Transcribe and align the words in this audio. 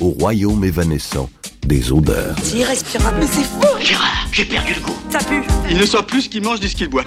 au 0.00 0.10
royaume 0.10 0.64
évanescent 0.64 1.28
des 1.66 1.92
odeurs. 1.92 2.34
C'est 2.42 2.58
irrespirable. 2.58 3.16
Mais 3.20 3.26
c'est 3.26 3.44
fou 3.44 3.60
Gérard, 3.80 4.26
j'ai 4.32 4.44
perdu 4.44 4.74
le 4.74 4.80
goût. 4.80 4.96
Ça 5.10 5.18
pue 5.18 5.42
Il 5.70 5.76
ne 5.76 5.86
soit 5.86 6.06
plus 6.06 6.22
ce 6.22 6.28
qu'il 6.28 6.42
mange 6.42 6.60
ni 6.60 6.68
ce 6.68 6.74
qu'il 6.76 6.88
boit. 6.88 7.04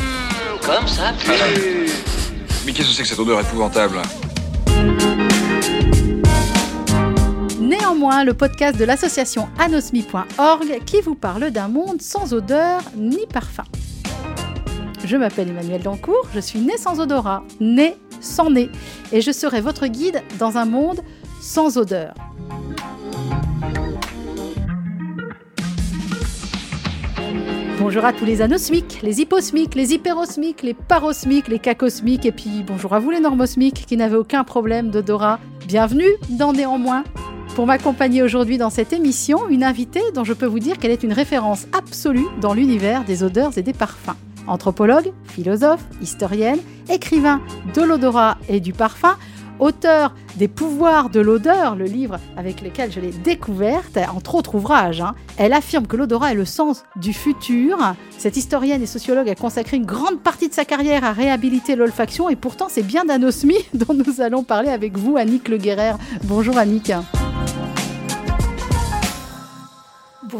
Comme 0.65 0.87
ça 0.87 1.13
Mais 2.65 2.71
qu'est-ce 2.71 2.89
que 2.89 2.93
c'est 2.93 3.03
que 3.03 3.07
cette 3.07 3.19
odeur 3.19 3.39
épouvantable? 3.39 3.97
Néanmoins, 7.59 8.23
le 8.23 8.33
podcast 8.33 8.77
de 8.77 8.85
l'association 8.85 9.47
anosmi.org 9.59 10.83
qui 10.85 11.01
vous 11.01 11.15
parle 11.15 11.51
d'un 11.51 11.67
monde 11.67 12.01
sans 12.01 12.33
odeur 12.33 12.81
ni 12.95 13.25
parfum. 13.31 13.63
Je 15.03 15.17
m'appelle 15.17 15.49
Emmanuel 15.49 15.83
Dancourt, 15.83 16.27
je 16.33 16.39
suis 16.39 16.59
née 16.59 16.77
sans 16.77 16.99
odorat, 16.99 17.43
née 17.59 17.95
sans 18.21 18.49
nez, 18.49 18.69
et 19.11 19.21
je 19.21 19.31
serai 19.31 19.61
votre 19.61 19.85
guide 19.87 20.23
dans 20.39 20.57
un 20.57 20.65
monde 20.65 21.01
sans 21.41 21.77
odeur. 21.77 22.13
Bonjour 27.77 28.05
à 28.05 28.13
tous 28.13 28.23
les 28.23 28.41
anosmiques, 28.41 29.01
les 29.03 29.19
hyposmiques, 29.19 29.75
les 29.75 29.93
hyperosmiques, 29.93 30.63
les 30.63 30.73
parosmiques, 30.73 31.49
les 31.49 31.59
cacosmiques, 31.59 32.25
et 32.25 32.31
puis 32.31 32.63
bonjour 32.65 32.93
à 32.93 32.99
vous 32.99 33.09
les 33.11 33.19
normosmiques 33.19 33.85
qui 33.85 33.97
n'avaient 33.97 34.15
aucun 34.15 34.45
problème 34.45 34.91
d'odorat. 34.91 35.39
Bienvenue 35.67 36.09
dans 36.29 36.53
Néanmoins. 36.53 37.03
Pour 37.53 37.67
m'accompagner 37.67 38.23
aujourd'hui 38.23 38.57
dans 38.57 38.69
cette 38.69 38.93
émission, 38.93 39.49
une 39.49 39.63
invitée 39.63 40.03
dont 40.13 40.23
je 40.23 40.31
peux 40.31 40.45
vous 40.45 40.59
dire 40.59 40.77
qu'elle 40.77 40.91
est 40.91 41.03
une 41.03 41.11
référence 41.11 41.67
absolue 41.77 42.25
dans 42.39 42.53
l'univers 42.53 43.03
des 43.03 43.23
odeurs 43.23 43.57
et 43.57 43.61
des 43.61 43.73
parfums. 43.73 44.15
Anthropologue, 44.47 45.11
philosophe, 45.25 45.83
historienne, 46.01 46.59
écrivain 46.89 47.41
de 47.73 47.81
l'odorat 47.81 48.37
et 48.47 48.61
du 48.61 48.71
parfum, 48.71 49.17
auteur 49.59 50.13
des 50.35 50.47
pouvoirs 50.47 51.09
de 51.09 51.19
l'odeur, 51.19 51.75
le 51.75 51.85
livre 51.85 52.19
avec 52.37 52.61
lequel 52.61 52.91
je 52.91 52.99
l'ai 52.99 53.11
découverte, 53.11 53.97
entre 54.13 54.35
autres 54.35 54.55
ouvrages. 54.55 55.01
hein. 55.01 55.15
Elle 55.37 55.53
affirme 55.53 55.87
que 55.87 55.95
l'odorat 55.95 56.31
est 56.31 56.35
le 56.35 56.45
sens 56.45 56.83
du 56.95 57.13
futur. 57.13 57.77
Cette 58.17 58.37
historienne 58.37 58.81
et 58.81 58.85
sociologue 58.85 59.29
a 59.29 59.35
consacré 59.35 59.77
une 59.77 59.85
grande 59.85 60.19
partie 60.19 60.49
de 60.49 60.53
sa 60.53 60.65
carrière 60.65 61.03
à 61.03 61.13
réhabiliter 61.13 61.75
l'olfaction 61.75 62.29
et 62.29 62.35
pourtant 62.35 62.67
c'est 62.69 62.83
bien 62.83 63.05
d'anosmie 63.05 63.65
dont 63.73 63.93
nous 63.93 64.21
allons 64.21 64.43
parler 64.43 64.69
avec 64.69 64.97
vous, 64.97 65.17
Annick 65.17 65.47
Le 65.47 65.57
Guerrer. 65.57 65.93
Bonjour 66.23 66.57
Annick. 66.57 66.91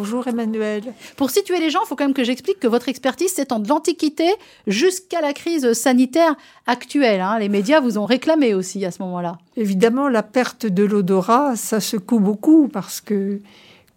Bonjour 0.06 0.28
Emmanuel. 0.28 0.84
Pour 1.18 1.32
situer 1.32 1.60
les 1.60 1.72
gens, 1.72 1.80
il 1.84 1.88
faut 1.88 1.96
quand 1.96 2.04
même 2.04 2.14
que 2.14 2.24
j'explique 2.24 2.60
que 2.60 2.68
votre 2.68 2.90
expertise 2.90 3.34
s'étend 3.34 3.58
de 3.58 3.68
l'Antiquité 3.68 4.30
jusqu'à 4.68 5.20
la 5.20 5.34
crise 5.34 5.74
sanitaire 5.74 6.36
actuelle. 6.68 7.22
hein. 7.22 7.40
Les 7.40 7.50
médias 7.50 7.80
vous 7.80 7.98
ont 7.98 8.06
réclamé 8.06 8.54
aussi 8.54 8.86
à 8.86 8.92
ce 8.92 9.02
moment-là. 9.02 9.40
Évidemment, 9.58 10.08
la 10.08 10.22
perte 10.22 10.68
de 10.68 10.84
l'odorat, 10.84 11.56
ça 11.56 11.80
secoue 11.80 12.20
beaucoup 12.20 12.68
parce 12.68 13.02
que, 13.02 13.40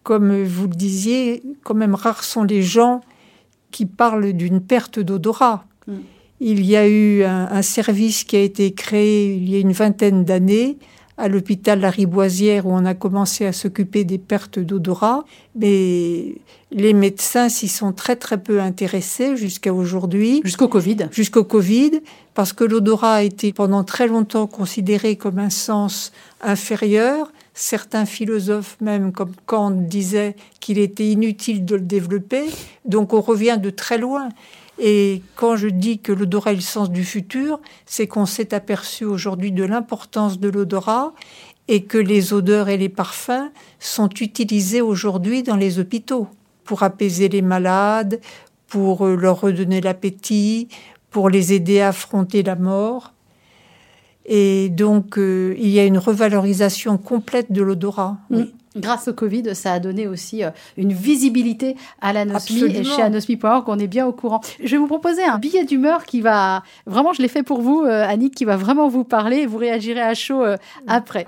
comme 0.02 0.44
vous 0.44 0.66
le 0.66 0.74
disiez, 0.74 1.42
quand 1.62 1.74
même 1.74 1.94
rares 1.94 2.24
sont 2.24 2.44
les 2.44 2.62
gens 2.62 3.02
qui 3.70 3.84
parlent 3.84 4.32
d'une 4.32 4.62
perte 4.62 4.98
d'odorat. 5.00 5.66
Mm. 5.86 5.96
Il 6.40 6.64
y 6.64 6.74
a 6.74 6.88
eu 6.88 7.22
un, 7.24 7.48
un 7.50 7.62
service 7.62 8.24
qui 8.24 8.36
a 8.36 8.40
été 8.40 8.72
créé 8.72 9.34
il 9.34 9.50
y 9.50 9.56
a 9.56 9.58
une 9.58 9.72
vingtaine 9.72 10.24
d'années 10.24 10.78
à 11.19 11.28
l'hôpital 11.28 11.80
Lariboisière 11.80 12.66
où 12.66 12.72
on 12.72 12.84
a 12.84 12.94
commencé 12.94 13.44
à 13.44 13.52
s'occuper 13.52 14.05
des 14.05 14.19
pertes 14.19 14.61
d'odorat, 14.61 15.25
mais 15.56 16.36
les 16.70 16.92
médecins 16.94 17.48
s'y 17.48 17.66
sont 17.66 17.92
très 17.92 18.14
très 18.14 18.41
peu 18.41 18.60
intéressés 18.60 19.36
jusqu'à 19.36 19.75
aujourd'hui. 19.75 20.41
Jusqu'au 20.44 20.69
Covid. 20.69 21.08
jusqu'au 21.10 21.44
Covid, 21.44 22.00
parce 22.34 22.52
que 22.52 22.62
l'odorat 22.62 23.14
a 23.14 23.22
été 23.22 23.52
pendant 23.52 23.83
très 23.83 24.06
longtemps 24.06 24.47
considéré 24.47 25.16
comme 25.16 25.38
un 25.41 25.50
sens 25.50 26.12
inférieur. 26.41 27.32
Certains 27.53 28.06
philosophes, 28.06 28.77
même 28.80 29.10
comme 29.10 29.32
Kant, 29.47 29.72
disaient 29.72 30.36
qu'il 30.60 30.78
était 30.78 31.08
inutile 31.08 31.64
de 31.64 31.75
le 31.75 31.82
développer. 31.82 32.44
Donc 32.84 33.12
on 33.12 33.20
revient 33.20 33.58
de 33.60 33.70
très 33.70 33.98
loin. 33.98 34.28
Et 34.78 35.22
quand 35.34 35.56
je 35.56 35.69
dis 35.69 35.99
que 35.99 36.12
l'odorat 36.12 36.53
est 36.53 36.56
le 36.56 36.61
sens 36.61 36.91
du 36.91 37.05
futur, 37.05 37.61
c'est 37.84 38.06
qu'on 38.06 38.27
s'est 38.27 38.55
aperçu 38.55 39.05
aujourd'hui 39.05 39.50
de 39.50 39.65
l'importance 39.65 40.39
de 40.39 40.49
l'odorat 40.49 41.12
et 41.66 41.84
que 41.84 41.99
les 41.99 42.33
odeurs 42.33 42.69
et 42.69 42.77
les 42.77 42.89
parfums 42.89 43.50
sont 43.78 44.09
utilisés 44.21 44.81
aujourd'hui 44.81 45.43
dans 45.43 45.56
les 45.56 45.78
hôpitaux 45.78 46.28
pour 46.65 46.83
apaiser 46.83 47.28
les 47.28 47.43
malades, 47.43 48.21
pour 48.69 49.06
euh, 49.06 49.16
leur 49.16 49.41
redonner 49.41 49.81
l'appétit, 49.81 50.69
pour 51.10 51.28
les 51.28 51.53
aider 51.53 51.81
à 51.81 51.89
affronter 51.89 52.43
la 52.43 52.56
mort. 52.56 53.12
Et 54.27 54.69
donc, 54.69 55.19
euh, 55.19 55.55
il 55.59 55.69
y 55.71 55.78
a 55.78 55.84
une 55.84 55.99
revalorisation 55.99 56.99
complète 56.99 57.50
de 57.50 57.62
l'odorat. 57.62 58.19
Mm. 58.31 58.37
Oui. 58.37 58.55
Grâce 58.78 59.09
au 59.09 59.12
Covid, 59.12 59.55
ça 59.55 59.72
a 59.72 59.78
donné 59.81 60.06
aussi 60.06 60.44
euh, 60.44 60.50
une 60.77 60.93
visibilité 60.93 61.77
à 62.00 62.12
l'anosmie 62.12 62.62
et 62.65 62.84
chez 62.84 63.03
anosmie.org, 63.03 63.65
on 63.66 63.78
est 63.78 63.89
bien 63.89 64.06
au 64.06 64.12
courant. 64.12 64.41
Je 64.62 64.71
vais 64.71 64.77
vous 64.77 64.87
proposer 64.87 65.25
un 65.25 65.39
billet 65.39 65.65
d'humeur 65.65 66.05
qui 66.05 66.21
va, 66.21 66.62
vraiment, 66.87 67.12
je 67.12 67.21
l'ai 67.21 67.28
fait 67.28 67.43
pour 67.43 67.61
vous, 67.61 67.83
euh, 67.83 68.06
Annick, 68.06 68.34
qui 68.34 68.44
va 68.44 68.56
vraiment 68.56 68.89
vous 68.89 69.05
parler 69.05 69.39
et 69.39 69.47
vous 69.47 69.59
réagirez 69.59 70.00
à 70.00 70.15
chaud 70.15 70.44
euh, 70.44 70.56
après. 70.87 71.27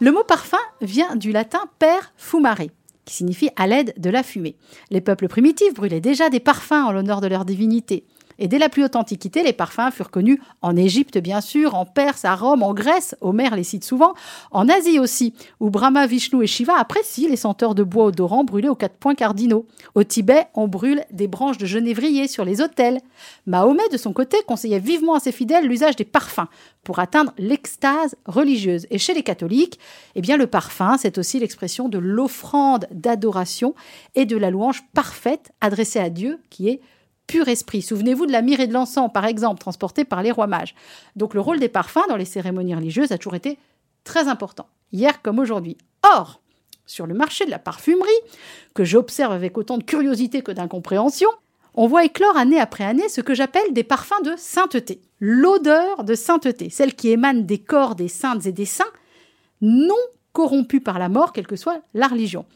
Le 0.00 0.12
mot 0.12 0.24
parfum 0.24 0.58
vient 0.80 1.16
du 1.16 1.32
latin 1.32 1.60
per 1.78 1.98
fumare, 2.16 2.68
qui 3.04 3.14
signifie 3.14 3.50
à 3.56 3.66
l'aide 3.66 3.94
de 3.96 4.10
la 4.10 4.22
fumée. 4.22 4.56
Les 4.90 5.00
peuples 5.00 5.28
primitifs 5.28 5.74
brûlaient 5.74 6.00
déjà 6.00 6.28
des 6.28 6.40
parfums 6.40 6.72
en 6.72 6.92
l'honneur 6.92 7.20
de 7.20 7.26
leur 7.28 7.44
divinité. 7.44 8.04
Et 8.38 8.48
dès 8.48 8.58
la 8.58 8.68
plus 8.68 8.84
haute 8.84 8.96
antiquité, 8.96 9.42
les 9.42 9.52
parfums 9.52 9.90
furent 9.92 10.10
connus 10.10 10.40
en 10.62 10.76
Égypte, 10.76 11.18
bien 11.18 11.40
sûr, 11.40 11.74
en 11.74 11.84
Perse, 11.84 12.24
à 12.24 12.34
Rome, 12.34 12.62
en 12.62 12.72
Grèce, 12.72 13.16
Homère 13.20 13.56
les 13.56 13.64
cite 13.64 13.84
souvent, 13.84 14.14
en 14.50 14.68
Asie 14.68 14.98
aussi, 14.98 15.34
où 15.60 15.70
Brahma, 15.70 16.06
Vishnu 16.06 16.42
et 16.42 16.46
Shiva 16.46 16.78
apprécient 16.78 17.28
les 17.28 17.36
senteurs 17.36 17.74
de 17.74 17.82
bois 17.82 18.06
odorant 18.06 18.44
brûlés 18.44 18.68
aux 18.68 18.74
quatre 18.74 18.96
points 18.96 19.14
cardinaux. 19.14 19.66
Au 19.94 20.04
Tibet, 20.04 20.46
on 20.54 20.68
brûle 20.68 21.04
des 21.10 21.26
branches 21.26 21.58
de 21.58 21.66
genévrier 21.66 22.28
sur 22.28 22.44
les 22.44 22.60
autels. 22.60 23.00
Mahomet, 23.46 23.88
de 23.90 23.96
son 23.96 24.12
côté, 24.12 24.36
conseillait 24.46 24.78
vivement 24.78 25.14
à 25.14 25.20
ses 25.20 25.32
fidèles 25.32 25.66
l'usage 25.66 25.96
des 25.96 26.04
parfums 26.04 26.48
pour 26.84 27.00
atteindre 27.00 27.32
l'extase 27.38 28.14
religieuse. 28.24 28.86
Et 28.90 28.98
chez 28.98 29.14
les 29.14 29.22
catholiques, 29.22 29.78
eh 30.14 30.20
bien, 30.20 30.36
le 30.36 30.46
parfum, 30.46 30.96
c'est 30.98 31.18
aussi 31.18 31.40
l'expression 31.40 31.88
de 31.88 31.98
l'offrande 31.98 32.86
d'adoration 32.90 33.74
et 34.14 34.26
de 34.26 34.36
la 34.36 34.50
louange 34.50 34.84
parfaite 34.94 35.50
adressée 35.60 35.98
à 35.98 36.08
Dieu, 36.08 36.38
qui 36.50 36.68
est 36.68 36.80
pur 37.28 37.46
esprit. 37.46 37.82
Souvenez-vous 37.82 38.26
de 38.26 38.32
la 38.32 38.42
myrrhe 38.42 38.60
et 38.60 38.66
de 38.66 38.72
l'encens, 38.72 39.12
par 39.12 39.26
exemple, 39.26 39.60
transportés 39.60 40.04
par 40.04 40.22
les 40.24 40.32
rois 40.32 40.48
mages. 40.48 40.74
Donc 41.14 41.34
le 41.34 41.40
rôle 41.40 41.60
des 41.60 41.68
parfums 41.68 42.08
dans 42.08 42.16
les 42.16 42.24
cérémonies 42.24 42.74
religieuses 42.74 43.12
a 43.12 43.18
toujours 43.18 43.36
été 43.36 43.58
très 44.02 44.26
important, 44.26 44.66
hier 44.90 45.22
comme 45.22 45.38
aujourd'hui. 45.38 45.76
Or, 46.02 46.40
sur 46.86 47.06
le 47.06 47.14
marché 47.14 47.44
de 47.44 47.50
la 47.50 47.58
parfumerie, 47.60 48.10
que 48.74 48.82
j'observe 48.82 49.32
avec 49.32 49.56
autant 49.56 49.78
de 49.78 49.84
curiosité 49.84 50.42
que 50.42 50.50
d'incompréhension, 50.50 51.28
on 51.74 51.86
voit 51.86 52.04
éclore 52.04 52.36
année 52.36 52.58
après 52.58 52.84
année 52.84 53.08
ce 53.08 53.20
que 53.20 53.34
j'appelle 53.34 53.72
des 53.72 53.84
parfums 53.84 54.22
de 54.24 54.34
sainteté. 54.36 55.00
L'odeur 55.20 56.02
de 56.02 56.14
sainteté, 56.14 56.70
celle 56.70 56.94
qui 56.94 57.10
émane 57.10 57.46
des 57.46 57.58
corps 57.58 57.94
des 57.94 58.08
saintes 58.08 58.46
et 58.46 58.52
des 58.52 58.64
saints, 58.64 58.84
non 59.60 59.94
corrompus 60.32 60.82
par 60.82 60.98
la 60.98 61.08
mort, 61.08 61.32
quelle 61.32 61.46
que 61.46 61.56
soit 61.56 61.82
la 61.94 62.08
religion. 62.08 62.46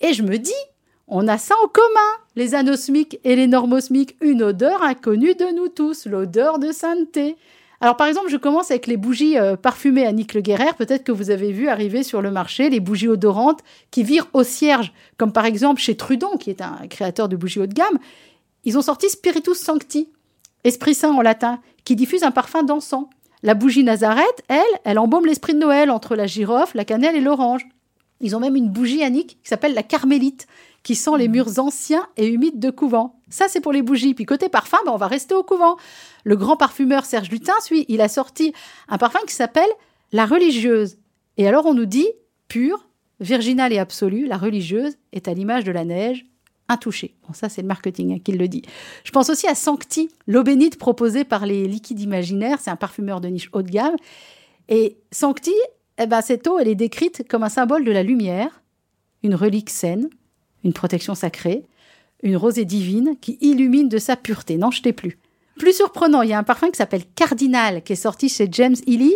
Et 0.00 0.14
je 0.14 0.22
me 0.22 0.38
dis, 0.38 0.52
on 1.10 1.26
a 1.26 1.38
ça 1.38 1.54
en 1.62 1.68
commun, 1.68 2.10
les 2.36 2.54
anosmiques 2.54 3.18
et 3.24 3.34
les 3.34 3.48
normosmiques, 3.48 4.16
une 4.20 4.42
odeur 4.42 4.82
inconnue 4.82 5.34
de 5.34 5.54
nous 5.56 5.68
tous, 5.68 6.06
l'odeur 6.06 6.60
de 6.60 6.70
sainteté. 6.70 7.36
Alors 7.80 7.96
par 7.96 8.06
exemple, 8.06 8.28
je 8.30 8.36
commence 8.36 8.70
avec 8.70 8.86
les 8.86 8.96
bougies 8.96 9.36
euh, 9.36 9.56
parfumées 9.56 10.06
à 10.06 10.12
Nick 10.12 10.34
Le 10.34 10.40
Guerrer. 10.40 10.72
Peut-être 10.78 11.02
que 11.02 11.12
vous 11.12 11.30
avez 11.30 11.50
vu 11.50 11.68
arriver 11.68 12.04
sur 12.04 12.22
le 12.22 12.30
marché 12.30 12.70
les 12.70 12.78
bougies 12.78 13.08
odorantes 13.08 13.60
qui 13.90 14.04
virent 14.04 14.28
au 14.34 14.44
cierge, 14.44 14.92
comme 15.16 15.32
par 15.32 15.46
exemple 15.46 15.80
chez 15.80 15.96
Trudon, 15.96 16.36
qui 16.36 16.50
est 16.50 16.60
un 16.60 16.86
créateur 16.88 17.28
de 17.28 17.36
bougies 17.36 17.58
haut 17.58 17.66
de 17.66 17.74
gamme. 17.74 17.98
Ils 18.64 18.78
ont 18.78 18.82
sorti 18.82 19.08
Spiritus 19.08 19.58
Sancti, 19.58 20.10
Esprit 20.62 20.94
Saint 20.94 21.12
en 21.12 21.22
latin, 21.22 21.60
qui 21.84 21.96
diffuse 21.96 22.22
un 22.22 22.30
parfum 22.30 22.62
d'encens. 22.62 23.06
La 23.42 23.54
bougie 23.54 23.82
Nazareth, 23.82 24.44
elle, 24.48 24.60
elle 24.84 24.98
embaume 24.98 25.26
l'esprit 25.26 25.54
de 25.54 25.58
Noël 25.58 25.90
entre 25.90 26.14
la 26.14 26.26
girofle, 26.26 26.76
la 26.76 26.84
cannelle 26.84 27.16
et 27.16 27.22
l'orange. 27.22 27.66
Ils 28.20 28.36
ont 28.36 28.40
même 28.40 28.56
une 28.56 28.68
bougie 28.68 29.02
Annick 29.02 29.38
qui 29.42 29.48
s'appelle 29.48 29.72
la 29.72 29.82
Carmélite, 29.82 30.46
qui 30.82 30.94
sent 30.94 31.16
les 31.18 31.28
murs 31.28 31.58
anciens 31.58 32.06
et 32.16 32.26
humides 32.26 32.58
de 32.58 32.70
couvent. 32.70 33.20
Ça, 33.28 33.46
c'est 33.48 33.60
pour 33.60 33.72
les 33.72 33.82
bougies. 33.82 34.14
Puis 34.14 34.24
côté 34.24 34.48
parfum, 34.48 34.78
ben, 34.84 34.92
on 34.92 34.96
va 34.96 35.06
rester 35.06 35.34
au 35.34 35.42
couvent. 35.42 35.76
Le 36.24 36.36
grand 36.36 36.56
parfumeur 36.56 37.04
Serge 37.04 37.30
Lutin, 37.30 37.54
lui, 37.70 37.84
il 37.88 38.00
a 38.00 38.08
sorti 38.08 38.52
un 38.88 38.98
parfum 38.98 39.20
qui 39.26 39.34
s'appelle 39.34 39.68
la 40.12 40.26
religieuse. 40.26 40.96
Et 41.36 41.46
alors, 41.46 41.66
on 41.66 41.74
nous 41.74 41.86
dit, 41.86 42.08
pure, 42.48 42.88
virginale 43.20 43.72
et 43.72 43.78
absolue, 43.78 44.26
la 44.26 44.38
religieuse 44.38 44.96
est 45.12 45.28
à 45.28 45.34
l'image 45.34 45.64
de 45.64 45.72
la 45.72 45.84
neige, 45.84 46.26
intouchée. 46.68 47.14
Bon, 47.26 47.34
ça, 47.34 47.48
c'est 47.48 47.62
le 47.62 47.68
marketing 47.68 48.14
hein, 48.14 48.18
qui 48.24 48.32
le 48.32 48.48
dit. 48.48 48.62
Je 49.04 49.10
pense 49.10 49.28
aussi 49.28 49.46
à 49.46 49.54
Sancti, 49.54 50.08
l'eau 50.26 50.42
bénite 50.42 50.78
proposée 50.78 51.24
par 51.24 51.44
les 51.44 51.66
liquides 51.66 52.00
imaginaires. 52.00 52.58
C'est 52.60 52.70
un 52.70 52.76
parfumeur 52.76 53.20
de 53.20 53.28
niche 53.28 53.50
haut 53.52 53.62
de 53.62 53.70
gamme. 53.70 53.96
Et 54.68 54.98
Sancti, 55.10 55.54
eh 55.98 56.06
ben, 56.06 56.22
cette 56.22 56.46
eau, 56.46 56.58
elle 56.58 56.68
est 56.68 56.76
décrite 56.76 57.28
comme 57.28 57.42
un 57.42 57.48
symbole 57.48 57.84
de 57.84 57.92
la 57.92 58.02
lumière, 58.02 58.62
une 59.22 59.34
relique 59.34 59.68
saine, 59.68 60.08
une 60.64 60.72
protection 60.72 61.14
sacrée, 61.14 61.64
une 62.22 62.36
rosée 62.36 62.64
divine 62.64 63.16
qui 63.20 63.38
illumine 63.40 63.88
de 63.88 63.98
sa 63.98 64.16
pureté. 64.16 64.56
N'en 64.56 64.70
jetez 64.70 64.92
plus. 64.92 65.18
Plus 65.58 65.76
surprenant, 65.76 66.22
il 66.22 66.30
y 66.30 66.32
a 66.32 66.38
un 66.38 66.42
parfum 66.42 66.70
qui 66.70 66.76
s'appelle 66.76 67.04
Cardinal, 67.14 67.82
qui 67.82 67.92
est 67.92 67.96
sorti 67.96 68.28
chez 68.28 68.48
James 68.50 68.76
Healy. 68.86 69.14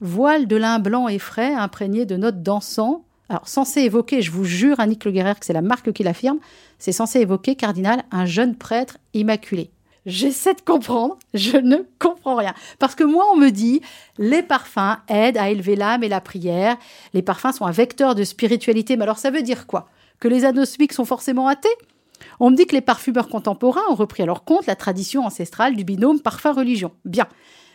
Voile 0.00 0.46
de 0.46 0.56
lin 0.56 0.78
blanc 0.78 1.08
et 1.08 1.18
frais, 1.18 1.54
imprégné 1.54 2.06
de 2.06 2.16
notes 2.16 2.42
d'encens. 2.42 3.00
Alors, 3.28 3.48
censé 3.48 3.80
évoquer, 3.80 4.20
je 4.20 4.30
vous 4.30 4.44
jure, 4.44 4.80
Annick 4.80 5.04
Le 5.04 5.12
Guerrer, 5.12 5.34
que 5.38 5.46
c'est 5.46 5.52
la 5.52 5.62
marque 5.62 5.92
qui 5.92 6.02
l'affirme, 6.02 6.38
c'est 6.78 6.92
censé 6.92 7.20
évoquer, 7.20 7.54
Cardinal, 7.54 8.02
un 8.10 8.26
jeune 8.26 8.56
prêtre 8.56 8.98
immaculé. 9.14 9.70
J'essaie 10.04 10.54
de 10.54 10.60
comprendre, 10.60 11.16
je 11.32 11.56
ne 11.56 11.76
comprends 11.98 12.34
rien. 12.34 12.54
Parce 12.80 12.96
que 12.96 13.04
moi, 13.04 13.24
on 13.32 13.36
me 13.36 13.50
dit, 13.50 13.80
les 14.18 14.42
parfums 14.42 14.98
aident 15.08 15.38
à 15.38 15.48
élever 15.48 15.76
l'âme 15.76 16.02
et 16.02 16.08
la 16.08 16.20
prière. 16.20 16.76
Les 17.14 17.22
parfums 17.22 17.52
sont 17.52 17.64
un 17.64 17.70
vecteur 17.70 18.14
de 18.16 18.24
spiritualité. 18.24 18.96
Mais 18.96 19.04
alors, 19.04 19.18
ça 19.18 19.30
veut 19.30 19.42
dire 19.42 19.66
quoi? 19.66 19.88
Que 20.22 20.28
les 20.28 20.44
anosmiques 20.44 20.92
sont 20.92 21.04
forcément 21.04 21.48
athées 21.48 21.76
On 22.38 22.50
me 22.50 22.56
dit 22.56 22.66
que 22.66 22.76
les 22.76 22.80
parfumeurs 22.80 23.28
contemporains 23.28 23.82
ont 23.90 23.96
repris 23.96 24.22
à 24.22 24.26
leur 24.26 24.44
compte 24.44 24.66
la 24.66 24.76
tradition 24.76 25.26
ancestrale 25.26 25.74
du 25.74 25.82
binôme 25.82 26.20
parfum-religion. 26.20 26.92
Bien. 27.04 27.26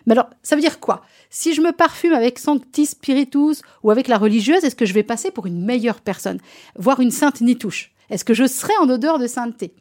Mais 0.06 0.14
alors, 0.14 0.30
ça 0.44 0.56
veut 0.56 0.62
dire 0.62 0.80
quoi? 0.80 1.02
Si 1.30 1.54
je 1.54 1.60
me 1.60 1.74
parfume 1.74 2.14
avec 2.14 2.40
Sancti 2.40 2.86
Spiritus 2.86 3.64
ou 3.84 3.92
avec 3.92 4.08
la 4.08 4.18
religieuse, 4.18 4.64
est-ce 4.64 4.78
que 4.78 4.86
je 4.86 4.94
vais 4.94 5.04
passer 5.04 5.30
pour 5.30 5.46
une 5.46 5.62
meilleure 5.62 6.00
personne 6.00 6.40
Voire 6.78 7.02
une 7.02 7.12
sainte 7.12 7.42
nitouche? 7.42 7.92
Est-ce 8.10 8.24
que 8.24 8.34
je 8.34 8.48
serai 8.48 8.72
en 8.80 8.90
odeur 8.90 9.20
de 9.20 9.28
sainteté? 9.28 9.74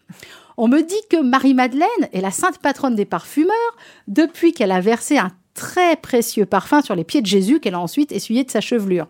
On 0.57 0.67
me 0.67 0.83
dit 0.83 0.95
que 1.09 1.23
Marie-Madeleine 1.23 1.87
est 2.13 2.21
la 2.21 2.33
sainte 2.33 2.59
patronne 2.59 2.97
des 2.97 3.05
parfumeurs 3.05 3.77
depuis 4.09 4.53
qu'elle 4.53 4.73
a 4.73 4.81
versé 4.81 5.19
un 5.19 5.31
très 5.55 5.95
précieux 5.95 6.47
parfum 6.47 6.83
sur 6.83 6.97
les 6.97 7.05
pieds 7.05 7.23
de 7.23 7.27
Jésus 7.27 7.61
qu'elle 7.61 7.75
a 7.75 7.81
ensuite 7.81 8.11
essuyé 8.11 8.43
de 8.43 8.51
sa 8.51 8.61
chevelure. 8.61 9.07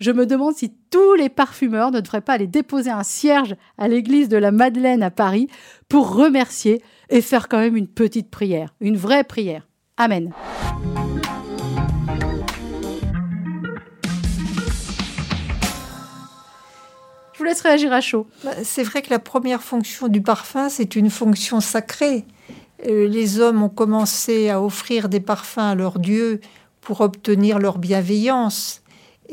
Je 0.00 0.10
me 0.10 0.26
demande 0.26 0.56
si 0.56 0.72
tous 0.90 1.14
les 1.14 1.28
parfumeurs 1.28 1.92
ne 1.92 2.00
devraient 2.00 2.20
pas 2.20 2.34
aller 2.34 2.48
déposer 2.48 2.90
un 2.90 3.04
cierge 3.04 3.54
à 3.78 3.86
l'église 3.86 4.28
de 4.28 4.36
la 4.36 4.50
Madeleine 4.50 5.02
à 5.02 5.10
Paris 5.10 5.48
pour 5.88 6.14
remercier 6.14 6.82
et 7.10 7.20
faire 7.20 7.48
quand 7.48 7.58
même 7.58 7.76
une 7.76 7.86
petite 7.86 8.30
prière, 8.30 8.74
une 8.80 8.96
vraie 8.96 9.24
prière. 9.24 9.68
Amen. 9.96 10.32
Je 17.32 17.38
vous 17.38 17.44
laisse 17.44 17.60
réagir 17.60 17.92
à 17.92 18.00
chaud. 18.00 18.26
Bah, 18.42 18.50
c'est 18.64 18.82
vrai 18.82 19.02
que 19.02 19.10
la 19.10 19.18
première 19.20 19.62
fonction 19.62 20.08
du 20.08 20.22
parfum, 20.22 20.68
c'est 20.68 20.96
une 20.96 21.10
fonction 21.10 21.60
sacrée. 21.60 22.24
Euh, 22.86 23.06
les 23.06 23.38
hommes 23.38 23.62
ont 23.62 23.68
commencé 23.68 24.50
à 24.50 24.60
offrir 24.60 25.08
des 25.08 25.20
parfums 25.20 25.58
à 25.58 25.74
leurs 25.74 25.98
dieux 26.00 26.40
pour 26.80 27.00
obtenir 27.00 27.58
leur 27.58 27.78
bienveillance. 27.78 28.83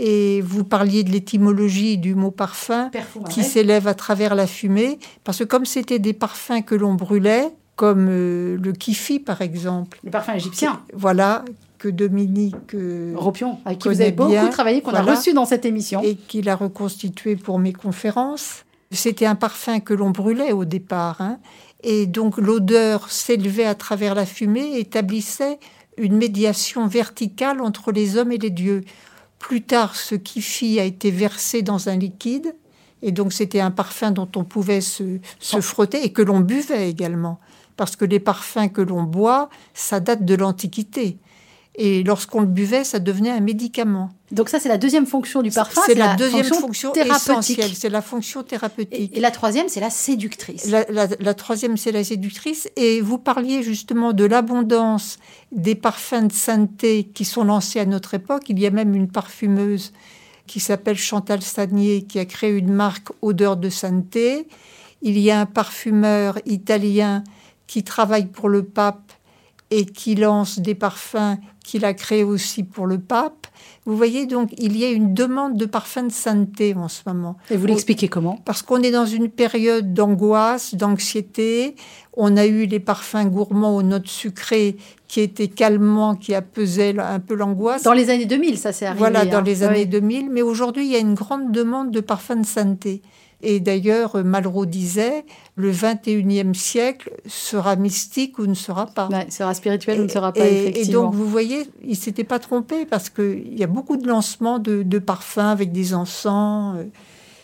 Et 0.03 0.41
vous 0.41 0.63
parliez 0.63 1.03
de 1.03 1.11
l'étymologie 1.11 1.99
du 1.99 2.15
mot 2.15 2.31
parfum 2.31 2.89
qui 3.29 3.43
s'élève 3.43 3.87
à 3.87 3.93
travers 3.93 4.33
la 4.33 4.47
fumée, 4.47 4.97
parce 5.23 5.37
que 5.37 5.43
comme 5.43 5.63
c'était 5.63 5.99
des 5.99 6.13
parfums 6.13 6.63
que 6.65 6.73
l'on 6.73 6.95
brûlait, 6.95 7.49
comme 7.75 8.07
euh, 8.09 8.57
le 8.59 8.71
kifi 8.73 9.19
par 9.19 9.43
exemple. 9.43 9.99
Les 10.03 10.09
parfums 10.09 10.31
égyptiens. 10.35 10.81
Voilà, 10.95 11.45
que 11.77 11.87
Dominique 11.87 12.73
euh, 12.73 13.13
Ropion, 13.15 13.59
avec 13.63 13.77
qui 13.77 13.89
vous 13.89 14.01
avez 14.01 14.11
beaucoup 14.11 14.49
travaillé, 14.49 14.81
qu'on 14.81 14.91
a 14.91 15.03
reçu 15.03 15.33
dans 15.33 15.45
cette 15.45 15.65
émission. 15.65 16.01
Et 16.01 16.15
qu'il 16.15 16.49
a 16.49 16.55
reconstitué 16.55 17.35
pour 17.35 17.59
mes 17.59 17.73
conférences. 17.73 18.65
C'était 18.89 19.27
un 19.27 19.35
parfum 19.35 19.81
que 19.81 19.93
l'on 19.93 20.09
brûlait 20.09 20.51
au 20.51 20.65
départ. 20.65 21.21
Hein. 21.21 21.37
et 21.83 22.07
donc 22.07 22.39
l'odeur 22.39 23.11
s'élevait 23.11 23.65
à 23.65 23.75
travers 23.75 24.15
la 24.15 24.25
fumée 24.25 24.77
et 24.77 24.79
établissait 24.79 25.59
une 25.97 26.17
médiation 26.17 26.87
verticale 26.87 27.61
entre 27.61 27.91
les 27.91 28.17
hommes 28.17 28.31
et 28.31 28.39
les 28.39 28.49
dieux. 28.49 28.83
Plus 29.41 29.63
tard, 29.63 29.95
ce 29.95 30.13
kifi 30.13 30.79
a 30.79 30.83
été 30.83 31.09
versé 31.09 31.63
dans 31.63 31.89
un 31.89 31.97
liquide. 31.97 32.55
Et 33.01 33.11
donc 33.11 33.33
c'était 33.33 33.59
un 33.59 33.71
parfum 33.71 34.11
dont 34.11 34.29
on 34.35 34.43
pouvait 34.43 34.81
se, 34.81 35.17
se 35.39 35.59
frotter 35.59 36.05
et 36.05 36.13
que 36.13 36.21
l'on 36.21 36.39
buvait 36.41 36.87
également. 36.87 37.39
Parce 37.75 37.95
que 37.95 38.05
les 38.05 38.19
parfums 38.19 38.69
que 38.71 38.81
l'on 38.81 39.01
boit, 39.01 39.49
ça 39.73 39.99
date 39.99 40.25
de 40.25 40.35
l'Antiquité. 40.35 41.17
Et 41.75 42.03
lorsqu'on 42.03 42.41
le 42.41 42.47
buvait, 42.47 42.83
ça 42.83 42.99
devenait 42.99 43.31
un 43.31 43.39
médicament. 43.39 44.09
Donc 44.31 44.49
ça, 44.49 44.59
c'est 44.59 44.67
la 44.67 44.77
deuxième 44.77 45.05
fonction 45.05 45.41
du 45.41 45.51
parfum. 45.51 45.81
C'est 45.85 45.95
la, 45.95 46.15
deuxième 46.15 46.43
fonction, 46.43 46.93
essentielle. 46.93 47.71
C'est 47.73 47.89
la 47.89 48.01
fonction 48.01 48.43
thérapeutique. 48.43 49.15
Et, 49.15 49.19
la 49.21 49.31
troisième, 49.31 49.69
c'est 49.69 49.79
la 49.79 49.89
séductrice. 49.89 50.69
La, 50.69 51.33
troisième, 51.33 51.77
c'est 51.77 51.93
la 51.93 52.03
séductrice. 52.03 52.69
Et 52.75 52.99
vous 52.99 53.17
parliez 53.17 53.63
justement 53.63 54.11
de 54.11 54.25
l'abondance 54.25 55.17
des 55.53 55.75
parfums 55.75 56.27
de 56.27 56.33
sainteté 56.33 57.05
qui 57.05 57.23
sont 57.23 57.45
lancés 57.45 57.79
à 57.79 57.85
notre 57.85 58.13
époque. 58.15 58.43
Il 58.49 58.59
y 58.59 58.67
a 58.67 58.71
même 58.71 58.93
une 58.93 59.09
parfumeuse 59.09 59.93
qui 60.47 60.59
s'appelle 60.59 60.97
Chantal 60.97 61.41
Stanier 61.41 62.03
qui 62.03 62.19
a 62.19 62.25
créé 62.25 62.51
une 62.51 62.73
marque 62.73 63.07
odeur 63.21 63.55
de 63.55 63.69
sainteté. 63.69 64.47
Il 65.01 65.17
y 65.17 65.31
a 65.31 65.39
un 65.39 65.45
parfumeur 65.45 66.37
italien 66.45 67.23
qui 67.65 67.83
travaille 67.83 68.25
pour 68.25 68.49
le 68.49 68.63
pape 68.63 69.10
et 69.71 69.85
qui 69.85 70.15
lance 70.15 70.59
des 70.59 70.75
parfums 70.75 71.37
qu'il 71.63 71.85
a 71.85 71.93
créés 71.93 72.25
aussi 72.25 72.63
pour 72.63 72.85
le 72.85 72.99
pape. 72.99 73.47
Vous 73.85 73.95
voyez 73.95 74.25
donc, 74.25 74.51
il 74.57 74.77
y 74.77 74.83
a 74.83 74.89
une 74.89 75.13
demande 75.13 75.57
de 75.57 75.65
parfums 75.65 76.07
de 76.07 76.11
sainteté 76.11 76.75
en 76.75 76.89
ce 76.89 77.01
moment. 77.05 77.37
Et 77.49 77.57
vous 77.57 77.67
l'expliquez 77.67 78.09
comment? 78.09 78.37
Parce 78.43 78.61
qu'on 78.61 78.81
est 78.83 78.91
dans 78.91 79.05
une 79.05 79.29
période 79.29 79.93
d'angoisse, 79.93 80.75
d'anxiété. 80.75 81.75
On 82.13 82.35
a 82.35 82.45
eu 82.45 82.65
les 82.65 82.79
parfums 82.79 83.25
gourmands 83.27 83.75
aux 83.75 83.83
notes 83.83 84.07
sucrées 84.07 84.75
qui 85.07 85.21
étaient 85.21 85.47
calmants, 85.47 86.15
qui 86.15 86.35
apaisaient 86.35 86.99
un 86.99 87.19
peu 87.19 87.35
l'angoisse. 87.35 87.83
Dans 87.83 87.93
les 87.93 88.09
années 88.09 88.25
2000, 88.25 88.57
ça 88.57 88.73
s'est 88.73 88.85
arrivé. 88.85 88.99
Voilà, 88.99 89.25
dans 89.25 89.37
hein. 89.37 89.43
les 89.43 89.63
années 89.63 89.85
2000. 89.85 90.29
Mais 90.29 90.41
aujourd'hui, 90.41 90.85
il 90.85 90.91
y 90.91 90.95
a 90.95 90.99
une 90.99 91.13
grande 91.13 91.51
demande 91.51 91.91
de 91.91 92.01
parfums 92.01 92.41
de 92.41 92.45
sainteté. 92.45 93.01
Et 93.43 93.59
d'ailleurs, 93.59 94.23
Malraux 94.23 94.65
disait, 94.65 95.25
le 95.55 95.71
21e 95.71 96.53
siècle 96.53 97.11
sera 97.25 97.75
mystique 97.75 98.39
ou 98.39 98.45
ne 98.45 98.53
sera 98.53 98.85
pas. 98.85 99.09
sera 99.29 99.53
spirituel 99.53 99.99
ou 100.01 100.03
ne 100.03 100.09
sera 100.09 100.31
pas, 100.31 100.47
et, 100.47 100.81
Et 100.81 100.85
donc, 100.85 101.13
vous 101.13 101.27
voyez, 101.27 101.67
il 101.83 101.91
ne 101.91 101.95
s'était 101.95 102.23
pas 102.23 102.39
trompé 102.39 102.85
parce 102.85 103.09
qu'il 103.09 103.57
y 103.57 103.63
a 103.63 103.67
beaucoup 103.67 103.97
de 103.97 104.07
lancements 104.07 104.59
de, 104.59 104.99
parfums 104.99 105.39
avec 105.39 105.71
des 105.71 105.93
encens, 105.93 106.77
euh, 106.77 106.83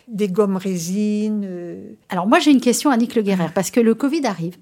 des 0.08 0.28
gommes 0.30 0.58
résines. 0.58 1.44
Euh. 1.46 1.94
Alors 2.10 2.28
moi, 2.28 2.40
j'ai 2.40 2.52
une 2.52 2.62
question 2.62 2.90
à 2.90 2.98
Nick 2.98 3.16
Le 3.16 3.22
Guerrer, 3.22 3.50
parce 3.54 3.72
que 3.72 3.80
le 3.80 3.96
Covid 3.96 4.26
arrive, 4.26 4.58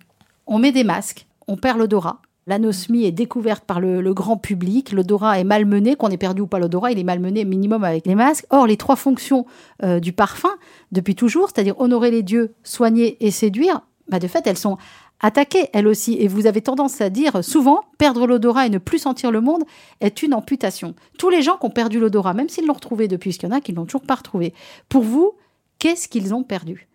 on 0.48 0.60
met 0.60 0.72
des 0.72 0.84
masques, 0.84 1.26
on 1.48 1.58
perd 1.58 1.78
l'odorat, 1.80 2.22
L'anosmie 2.48 3.06
est 3.06 3.12
découverte 3.12 3.66
par 3.66 3.80
le, 3.80 4.14
grand 4.14 4.38
public, 4.38 4.92
l'odorat 4.92 5.40
est 5.40 5.44
malmené, 5.44 5.96
qu'on 5.96 6.10
ait 6.10 6.18
perdu 6.18 6.42
ou 6.42 6.48
pas 6.48 6.60
l'odorat, 6.60 6.92
il 6.92 7.00
est 7.00 7.04
malmené 7.04 7.44
minimum 7.44 7.84
avec 7.84 8.06
les 8.06 8.14
masques. 8.14 8.46
Or, 8.52 8.68
les 8.68 8.78
trois 8.78 8.96
fonctions 8.96 9.48
euh, 9.84 10.00
du 10.00 10.14
parfum, 10.14 10.52
depuis 10.92 11.16
toujours, 11.16 11.50
c'est-à-dire 11.50 11.80
honorer 11.80 12.12
les 12.12 12.22
dieux, 12.22 12.54
soigner 12.64 13.18
et 13.26 13.32
séduire, 13.32 13.82
bah 14.10 14.20
de 14.20 14.28
fait, 14.28 14.46
elles 14.46 14.60
sont 14.60 14.78
attaquées, 15.22 15.70
elles 15.74 15.88
aussi. 15.88 16.18
Et 16.20 16.28
vous 16.28 16.46
avez 16.46 16.62
tendance 16.62 17.02
à 17.02 17.10
dire 17.10 17.44
souvent, 17.44 17.82
perdre 17.98 18.28
l'odorat 18.28 18.68
et 18.68 18.70
ne 18.70 18.78
plus 18.78 19.00
sentir 19.00 19.32
le 19.32 19.42
monde 19.42 19.64
est 20.00 20.22
une 20.22 20.36
amputation. 20.36 20.94
Tous 21.18 21.30
les 21.30 21.42
gens 21.42 21.58
qui 21.58 21.66
ont 21.66 21.72
perdu 21.72 22.00
l'odorat, 22.00 22.36
même 22.36 22.50
s'ils 22.50 22.68
l'ont 22.68 22.74
retrouvé 22.74 23.08
depuis, 23.08 23.34
ce 23.34 23.40
qu'il 23.40 23.50
y 23.50 23.52
en 23.52 23.56
a 23.56 23.62
qui 23.62 23.72
ne 23.72 23.78
l'ont 23.78 23.86
toujours 23.86 24.06
pas 24.06 24.16
retrouvé, 24.16 24.54
pour 24.88 25.02
vous, 25.02 25.34
qu'est-ce 25.80 26.08
qu'ils 26.08 26.36
ont 26.36 26.44
perdu? 26.44 26.88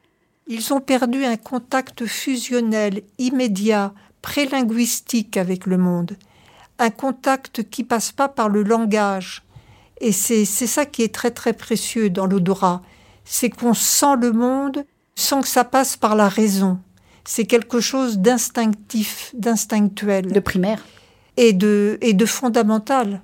Ils 0.47 0.73
ont 0.73 0.81
perdu 0.81 1.25
un 1.25 1.37
contact 1.37 2.07
fusionnel 2.07 3.03
immédiat 3.19 3.95
prélinguistique 4.23 5.37
avec 5.37 5.67
le 5.67 5.79
monde, 5.79 6.17
un 6.79 6.91
contact 6.91 7.69
qui 7.71 7.85
passe 7.85 8.13
pas 8.13 8.29
par 8.29 8.49
le 8.49 8.63
langage. 8.63 9.43
Et 10.01 10.13
c'est 10.13 10.45
ça 10.45 10.87
qui 10.87 11.03
est 11.03 11.15
très 11.15 11.31
très 11.31 11.53
précieux 11.53 12.09
dans 12.09 12.27
l'odorat, 12.27 12.83
c'est 13.25 13.51
qu'on 13.51 13.75
sent 13.75 14.17
le 14.21 14.33
monde 14.33 14.85
sans 15.15 15.43
que 15.43 15.49
ça 15.49 15.65
passe 15.65 15.97
par 15.97 16.17
la 16.17 16.29
raison. 16.29 16.79
C'est 17.25 17.45
quelque 17.45 17.81
chose 17.81 18.19
d'instinctif, 18.19 19.31
d'instinctuel. 19.35 20.33
De 20.33 20.41
primaire. 20.41 20.83
Et 21.37 21.53
de, 21.53 21.99
et 22.01 22.15
de 22.15 22.27
fondamental. 22.27 23.23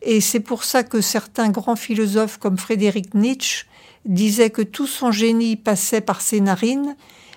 Et 0.00 0.20
c'est 0.20 0.40
pour 0.40 0.64
ça 0.64 0.84
que 0.84 1.00
certains 1.00 1.50
grands 1.50 1.76
philosophes 1.76 2.38
comme 2.38 2.56
Frédéric 2.56 3.14
Nietzsche 3.14 3.66
disaient 4.04 4.50
que 4.50 4.62
tout 4.62 4.86
son 4.86 5.12
génie 5.12 5.56
passait 5.56 6.00
par 6.00 6.20
ses 6.20 6.40
narines, 6.40 6.96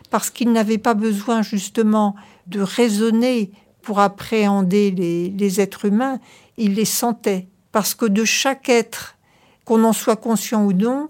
parce 0.10 0.30
qu'il 0.30 0.52
n'avait 0.52 0.78
pas 0.78 0.94
besoin 0.94 1.42
justement 1.42 2.16
de 2.48 2.62
raisonner 2.62 3.52
pour 3.82 4.00
appréhender 4.00 4.92
les, 4.92 5.62
êtres 5.62 5.86
humains, 5.86 6.20
il 6.58 6.74
les 6.74 6.86
sentait. 6.86 7.48
Parce 7.72 7.94
que 7.94 8.06
de 8.06 8.26
chaque 8.26 8.70
être, 8.70 9.18
qu'on 9.64 9.84
en 9.84 9.94
soit 9.94 10.16
conscient 10.16 10.66
ou 10.66 10.74
non, 10.74 11.10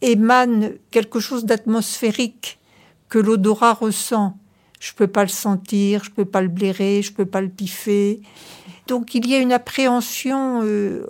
émane 0.00 0.72
quelque 0.90 1.20
chose 1.20 1.44
d'atmosphérique 1.44 2.58
que 3.08 3.18
l'odorat 3.18 3.74
ressent. 3.74 4.38
Je 4.80 4.92
ne 4.92 4.96
peux 4.96 5.06
pas 5.06 5.22
le 5.22 5.28
sentir, 5.28 6.04
je 6.04 6.10
ne 6.10 6.14
peux 6.14 6.24
pas 6.24 6.42
le 6.42 6.48
blairer, 6.48 7.02
je 7.02 7.10
ne 7.10 7.16
peux 7.16 7.26
pas 7.26 7.40
le 7.40 7.48
piffer. 7.48 8.20
Donc 8.86 9.14
il 9.14 9.26
y 9.26 9.34
a 9.34 9.38
une 9.38 9.52
appréhension 9.52 10.60
euh, 10.62 11.06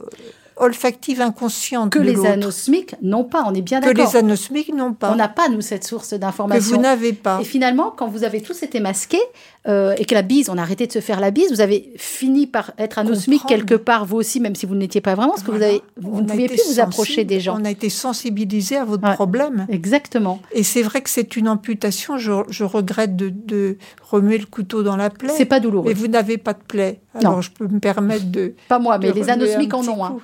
olfactive 0.56 1.20
inconsciente 1.20 1.90
que 1.92 1.98
de 1.98 2.04
les 2.04 2.26
anosmiques 2.26 2.94
n'ont 3.02 3.24
pas. 3.24 3.44
On 3.46 3.54
est 3.54 3.62
bien 3.62 3.80
que 3.80 3.86
d'accord. 3.86 4.12
les 4.12 4.18
anosmiques 4.18 4.72
n'ont 4.74 4.92
pas. 4.94 5.10
On 5.12 5.16
n'a 5.16 5.28
pas, 5.28 5.48
nous, 5.48 5.60
cette 5.60 5.84
source 5.84 6.10
que 6.10 6.16
d'information. 6.16 6.76
vous 6.76 6.82
n'avez 6.82 7.12
pas. 7.12 7.38
Et 7.40 7.44
finalement, 7.44 7.92
quand 7.96 8.06
vous 8.08 8.24
avez 8.24 8.40
tous 8.40 8.62
été 8.62 8.78
masqués 8.80 9.20
euh, 9.66 9.94
et 9.98 10.04
que 10.04 10.14
la 10.14 10.22
bise, 10.22 10.48
on 10.50 10.58
a 10.58 10.62
arrêté 10.62 10.86
de 10.86 10.92
se 10.92 11.00
faire 11.00 11.20
la 11.20 11.30
bise, 11.30 11.50
vous 11.50 11.60
avez 11.60 11.92
fini 11.96 12.46
par 12.46 12.72
être 12.78 12.98
anosmique 12.98 13.42
Comprendre. 13.42 13.60
quelque 13.66 13.74
part, 13.82 14.04
vous 14.04 14.16
aussi, 14.16 14.38
même 14.40 14.54
si 14.54 14.66
vous 14.66 14.74
ne 14.74 14.80
l'étiez 14.80 15.00
pas 15.00 15.14
vraiment, 15.14 15.30
parce 15.32 15.42
que 15.42 15.50
vous, 15.50 15.62
avez, 15.62 15.82
vous 15.96 16.10
On 16.14 16.20
ne 16.22 16.28
a 16.28 16.32
pouviez 16.32 16.48
plus 16.48 16.60
vous 16.68 16.80
approcher 16.80 17.24
des 17.24 17.40
gens. 17.40 17.58
On 17.60 17.64
a 17.64 17.70
été 17.70 17.88
sensibilisé 17.90 18.76
à 18.76 18.84
votre 18.84 19.04
Ouais. 19.08 19.14
problème. 19.14 19.66
Exactement. 19.68 20.40
Et 20.52 20.62
c'est 20.62 20.82
vrai 20.82 21.02
que 21.02 21.10
c'est 21.10 21.36
une 21.36 21.48
amputation. 21.48 22.16
Je, 22.16 22.32
je 22.48 22.64
regrette 22.64 23.16
de, 23.16 23.28
de 23.30 23.76
remuer 24.02 24.38
le 24.38 24.46
couteau 24.46 24.82
dans 24.82 24.96
la 24.96 25.10
plaie. 25.10 25.32
C'est 25.36 25.44
pas 25.44 25.60
douloureux. 25.60 25.88
Mais 25.88 25.94
vous 25.94 26.06
n'avez 26.08 26.38
pas 26.38 26.52
de 26.54 26.62
plaie. 26.66 27.00
Alors 27.14 27.42
je 27.42 27.50
peux 27.50 27.66
me 27.66 27.80
permettre 27.80 28.26
de. 28.26 28.54
Pas 28.68 28.78
moi, 28.78 28.98
mais 28.98 29.12
les 29.12 29.28
anosmiques 29.30 29.74
en 29.74 29.86
ont. 29.88 30.04
hein. 30.04 30.16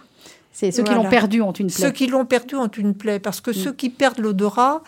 C'est 0.53 0.71
ceux 0.73 0.83
qui 0.83 0.93
l'ont 0.95 1.09
perdu 1.09 1.41
ont 1.43 1.53
une 1.53 1.71
Ceux 1.71 1.85
plaie. 1.85 1.93
qui 1.93 2.07
l'ont 2.07 2.25
perdu 2.27 2.55
ont 2.57 2.67
une 2.69 2.95
plaie. 2.95 3.19
Parce 3.19 3.39
Mm. 3.39 3.43
que 3.43 3.53
ceux 3.53 3.73
qui 3.73 3.89
perdent 3.91 4.19
l'odorat, 4.19 4.83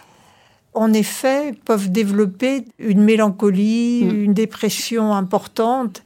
en 0.74 0.92
effet, 0.92 1.54
peuvent 1.64 1.90
développer 1.90 2.64
une 2.78 3.02
mélancolie, 3.02 4.04
Mm. 4.04 4.24
une 4.24 4.34
dépression 4.34 5.12
importante 5.14 6.02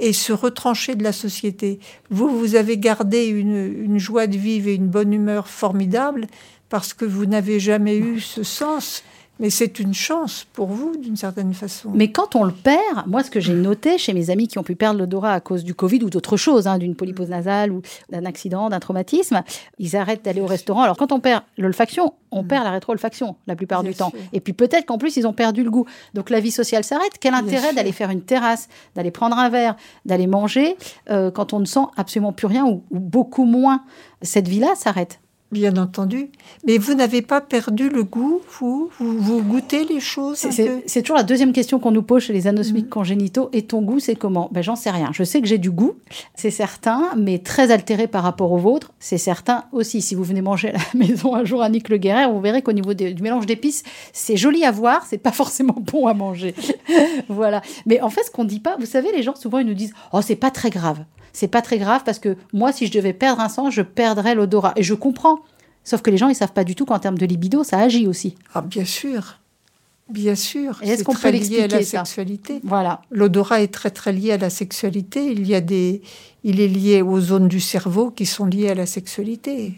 et 0.00 0.12
se 0.12 0.32
retrancher 0.32 0.94
de 0.96 1.04
la 1.04 1.12
société. 1.12 1.78
Vous, 2.10 2.28
vous 2.28 2.56
avez 2.56 2.78
gardé 2.78 3.26
une, 3.26 3.84
une 3.84 3.98
joie 3.98 4.26
de 4.26 4.36
vivre 4.36 4.68
et 4.68 4.74
une 4.74 4.88
bonne 4.88 5.12
humeur 5.12 5.46
formidable 5.48 6.26
parce 6.68 6.94
que 6.94 7.04
vous 7.04 7.26
n'avez 7.26 7.60
jamais 7.60 7.96
eu 7.96 8.18
ce 8.20 8.42
sens. 8.42 9.04
Mais 9.40 9.50
c'est 9.50 9.80
une 9.80 9.94
chance 9.94 10.46
pour 10.52 10.68
vous, 10.68 10.96
d'une 10.96 11.16
certaine 11.16 11.52
façon. 11.54 11.90
Mais 11.92 12.12
quand 12.12 12.36
on 12.36 12.44
le 12.44 12.52
perd, 12.52 13.06
moi, 13.06 13.24
ce 13.24 13.30
que 13.30 13.40
j'ai 13.40 13.54
noté 13.54 13.98
chez 13.98 14.12
mes 14.12 14.30
amis 14.30 14.46
qui 14.46 14.58
ont 14.58 14.62
pu 14.62 14.76
perdre 14.76 15.00
l'odorat 15.00 15.32
à 15.32 15.40
cause 15.40 15.64
du 15.64 15.74
Covid 15.74 16.04
ou 16.04 16.10
d'autre 16.10 16.36
chose, 16.36 16.68
hein, 16.68 16.78
d'une 16.78 16.94
polypose 16.94 17.30
nasale 17.30 17.72
ou 17.72 17.82
d'un 18.10 18.24
accident, 18.26 18.68
d'un 18.68 18.78
traumatisme, 18.78 19.42
ils 19.78 19.96
arrêtent 19.96 20.24
d'aller 20.24 20.40
au 20.40 20.46
restaurant. 20.46 20.82
Alors, 20.82 20.96
quand 20.96 21.10
on 21.10 21.18
perd 21.18 21.42
l'olfaction, 21.58 22.14
on 22.30 22.44
perd 22.44 22.64
la 22.64 22.70
rétro-olfaction 22.70 23.36
la 23.46 23.56
plupart 23.56 23.82
Bien 23.82 23.90
du 23.90 23.96
temps. 23.96 24.12
Et 24.32 24.40
puis 24.40 24.52
peut-être 24.52 24.86
qu'en 24.86 24.98
plus, 24.98 25.16
ils 25.16 25.26
ont 25.26 25.32
perdu 25.32 25.64
le 25.64 25.70
goût. 25.70 25.86
Donc, 26.14 26.30
la 26.30 26.38
vie 26.38 26.52
sociale 26.52 26.84
s'arrête. 26.84 27.14
Quel 27.20 27.34
intérêt 27.34 27.72
d'aller 27.74 27.92
faire 27.92 28.10
une 28.10 28.22
terrasse, 28.22 28.68
d'aller 28.94 29.10
prendre 29.10 29.36
un 29.36 29.48
verre, 29.48 29.76
d'aller 30.04 30.26
manger 30.28 30.76
euh, 31.10 31.30
quand 31.30 31.52
on 31.52 31.60
ne 31.60 31.64
sent 31.64 31.86
absolument 31.96 32.32
plus 32.32 32.46
rien 32.46 32.64
ou, 32.66 32.84
ou 32.90 33.00
beaucoup 33.00 33.44
moins? 33.44 33.82
Cette 34.22 34.46
vie-là 34.48 34.74
s'arrête. 34.76 35.20
Bien 35.54 35.76
entendu. 35.76 36.30
Mais 36.66 36.78
vous 36.78 36.94
n'avez 36.94 37.22
pas 37.22 37.40
perdu 37.40 37.88
le 37.88 38.02
goût, 38.02 38.40
vous 38.58 38.90
vous, 38.98 39.18
vous 39.20 39.40
goûtez 39.40 39.84
les 39.84 40.00
choses 40.00 40.38
C'est- 40.38 41.02
toujours 41.02 41.16
la 41.16 41.22
deuxième 41.22 41.52
question 41.52 41.78
qu'on 41.78 41.92
nous 41.92 42.02
pose 42.02 42.24
chez 42.24 42.32
les 42.32 42.48
anosmiques 42.48 42.90
congénitaux. 42.90 43.50
Et 43.52 43.62
ton 43.62 43.80
goût, 43.80 44.00
c'est 44.00 44.16
comment? 44.16 44.48
Ben, 44.50 44.62
J'en 44.64 44.74
sais 44.74 44.90
rien. 44.90 45.10
Je 45.12 45.22
sais 45.22 45.40
que 45.40 45.46
j'ai 45.46 45.58
du 45.58 45.70
goût, 45.70 45.92
c'est 46.34 46.50
certain, 46.50 47.10
mais 47.16 47.38
très 47.38 47.70
altéré 47.70 48.08
par 48.08 48.24
rapport 48.24 48.50
au 48.50 48.58
vôtre, 48.58 48.92
c'est 48.98 49.16
certain 49.16 49.62
aussi. 49.70 50.02
Si 50.02 50.16
vous 50.16 50.24
venez 50.24 50.42
manger 50.42 50.70
à 50.70 50.78
la 50.78 50.78
maison 51.06 51.36
un 51.36 51.44
jour 51.44 51.62
à 51.62 51.68
Nick 51.68 51.88
Le 51.88 51.98
vous 52.32 52.40
verrez 52.40 52.62
qu'au 52.62 52.72
niveau 52.72 52.92
du 52.92 53.22
mélange 53.22 53.46
d'épices, 53.46 53.84
c'est 54.12 54.36
joli 54.36 54.64
à 54.64 54.72
voir, 54.72 55.06
c'est 55.08 55.18
pas 55.18 55.30
forcément 55.30 55.76
bon 55.80 56.08
à 56.08 56.14
manger. 56.14 56.52
voilà. 57.28 57.62
Mais 57.86 58.00
en 58.00 58.10
fait, 58.10 58.24
ce 58.24 58.30
qu'on 58.32 58.44
dit 58.44 58.58
pas, 58.58 58.76
vous 58.80 58.86
savez, 58.86 59.12
les 59.12 59.22
gens 59.22 59.36
souvent 59.36 59.58
ils 59.60 59.66
nous 59.66 59.74
disent 59.74 59.94
Oh, 60.12 60.20
c'est 60.20 60.34
pas 60.34 60.50
très 60.50 60.70
grave. 60.70 61.04
C'est 61.36 61.48
pas 61.48 61.62
très 61.62 61.78
grave 61.78 62.02
parce 62.04 62.20
que 62.20 62.36
moi, 62.52 62.70
si 62.70 62.86
je 62.86 62.92
devais 62.92 63.12
perdre 63.12 63.40
un 63.42 63.48
sang, 63.48 63.68
je 63.68 63.82
perdrais 63.82 64.36
l'odorat. 64.36 64.72
Et 64.76 64.84
je 64.84 64.94
comprends. 64.94 65.40
Sauf 65.84 66.02
que 66.02 66.10
les 66.10 66.16
gens, 66.16 66.28
ils 66.28 66.34
savent 66.34 66.52
pas 66.52 66.64
du 66.64 66.74
tout 66.74 66.86
qu'en 66.86 66.98
termes 66.98 67.18
de 67.18 67.26
libido, 67.26 67.62
ça 67.62 67.78
agit 67.78 68.06
aussi. 68.06 68.34
Ah, 68.54 68.62
bien 68.62 68.84
sûr. 68.84 69.38
Bien 70.08 70.34
sûr. 70.34 70.80
Et 70.82 70.90
est-ce 70.90 71.04
qu'on 71.04 71.14
peut 71.14 71.30
lié 71.30 71.62
à 71.62 71.66
la 71.68 71.82
ça 71.82 72.04
sexualité. 72.04 72.60
Voilà. 72.62 73.02
L'odorat 73.10 73.62
est 73.62 73.72
très 73.72 73.90
très 73.90 74.12
lié 74.12 74.32
à 74.32 74.36
la 74.36 74.50
sexualité. 74.50 75.32
Il 75.32 75.46
y 75.46 75.54
a 75.54 75.62
des, 75.62 76.02
il 76.42 76.60
est 76.60 76.68
lié 76.68 77.00
aux 77.00 77.20
zones 77.20 77.48
du 77.48 77.60
cerveau 77.60 78.10
qui 78.10 78.26
sont 78.26 78.44
liées 78.44 78.68
à 78.68 78.74
la 78.74 78.86
sexualité. 78.86 79.74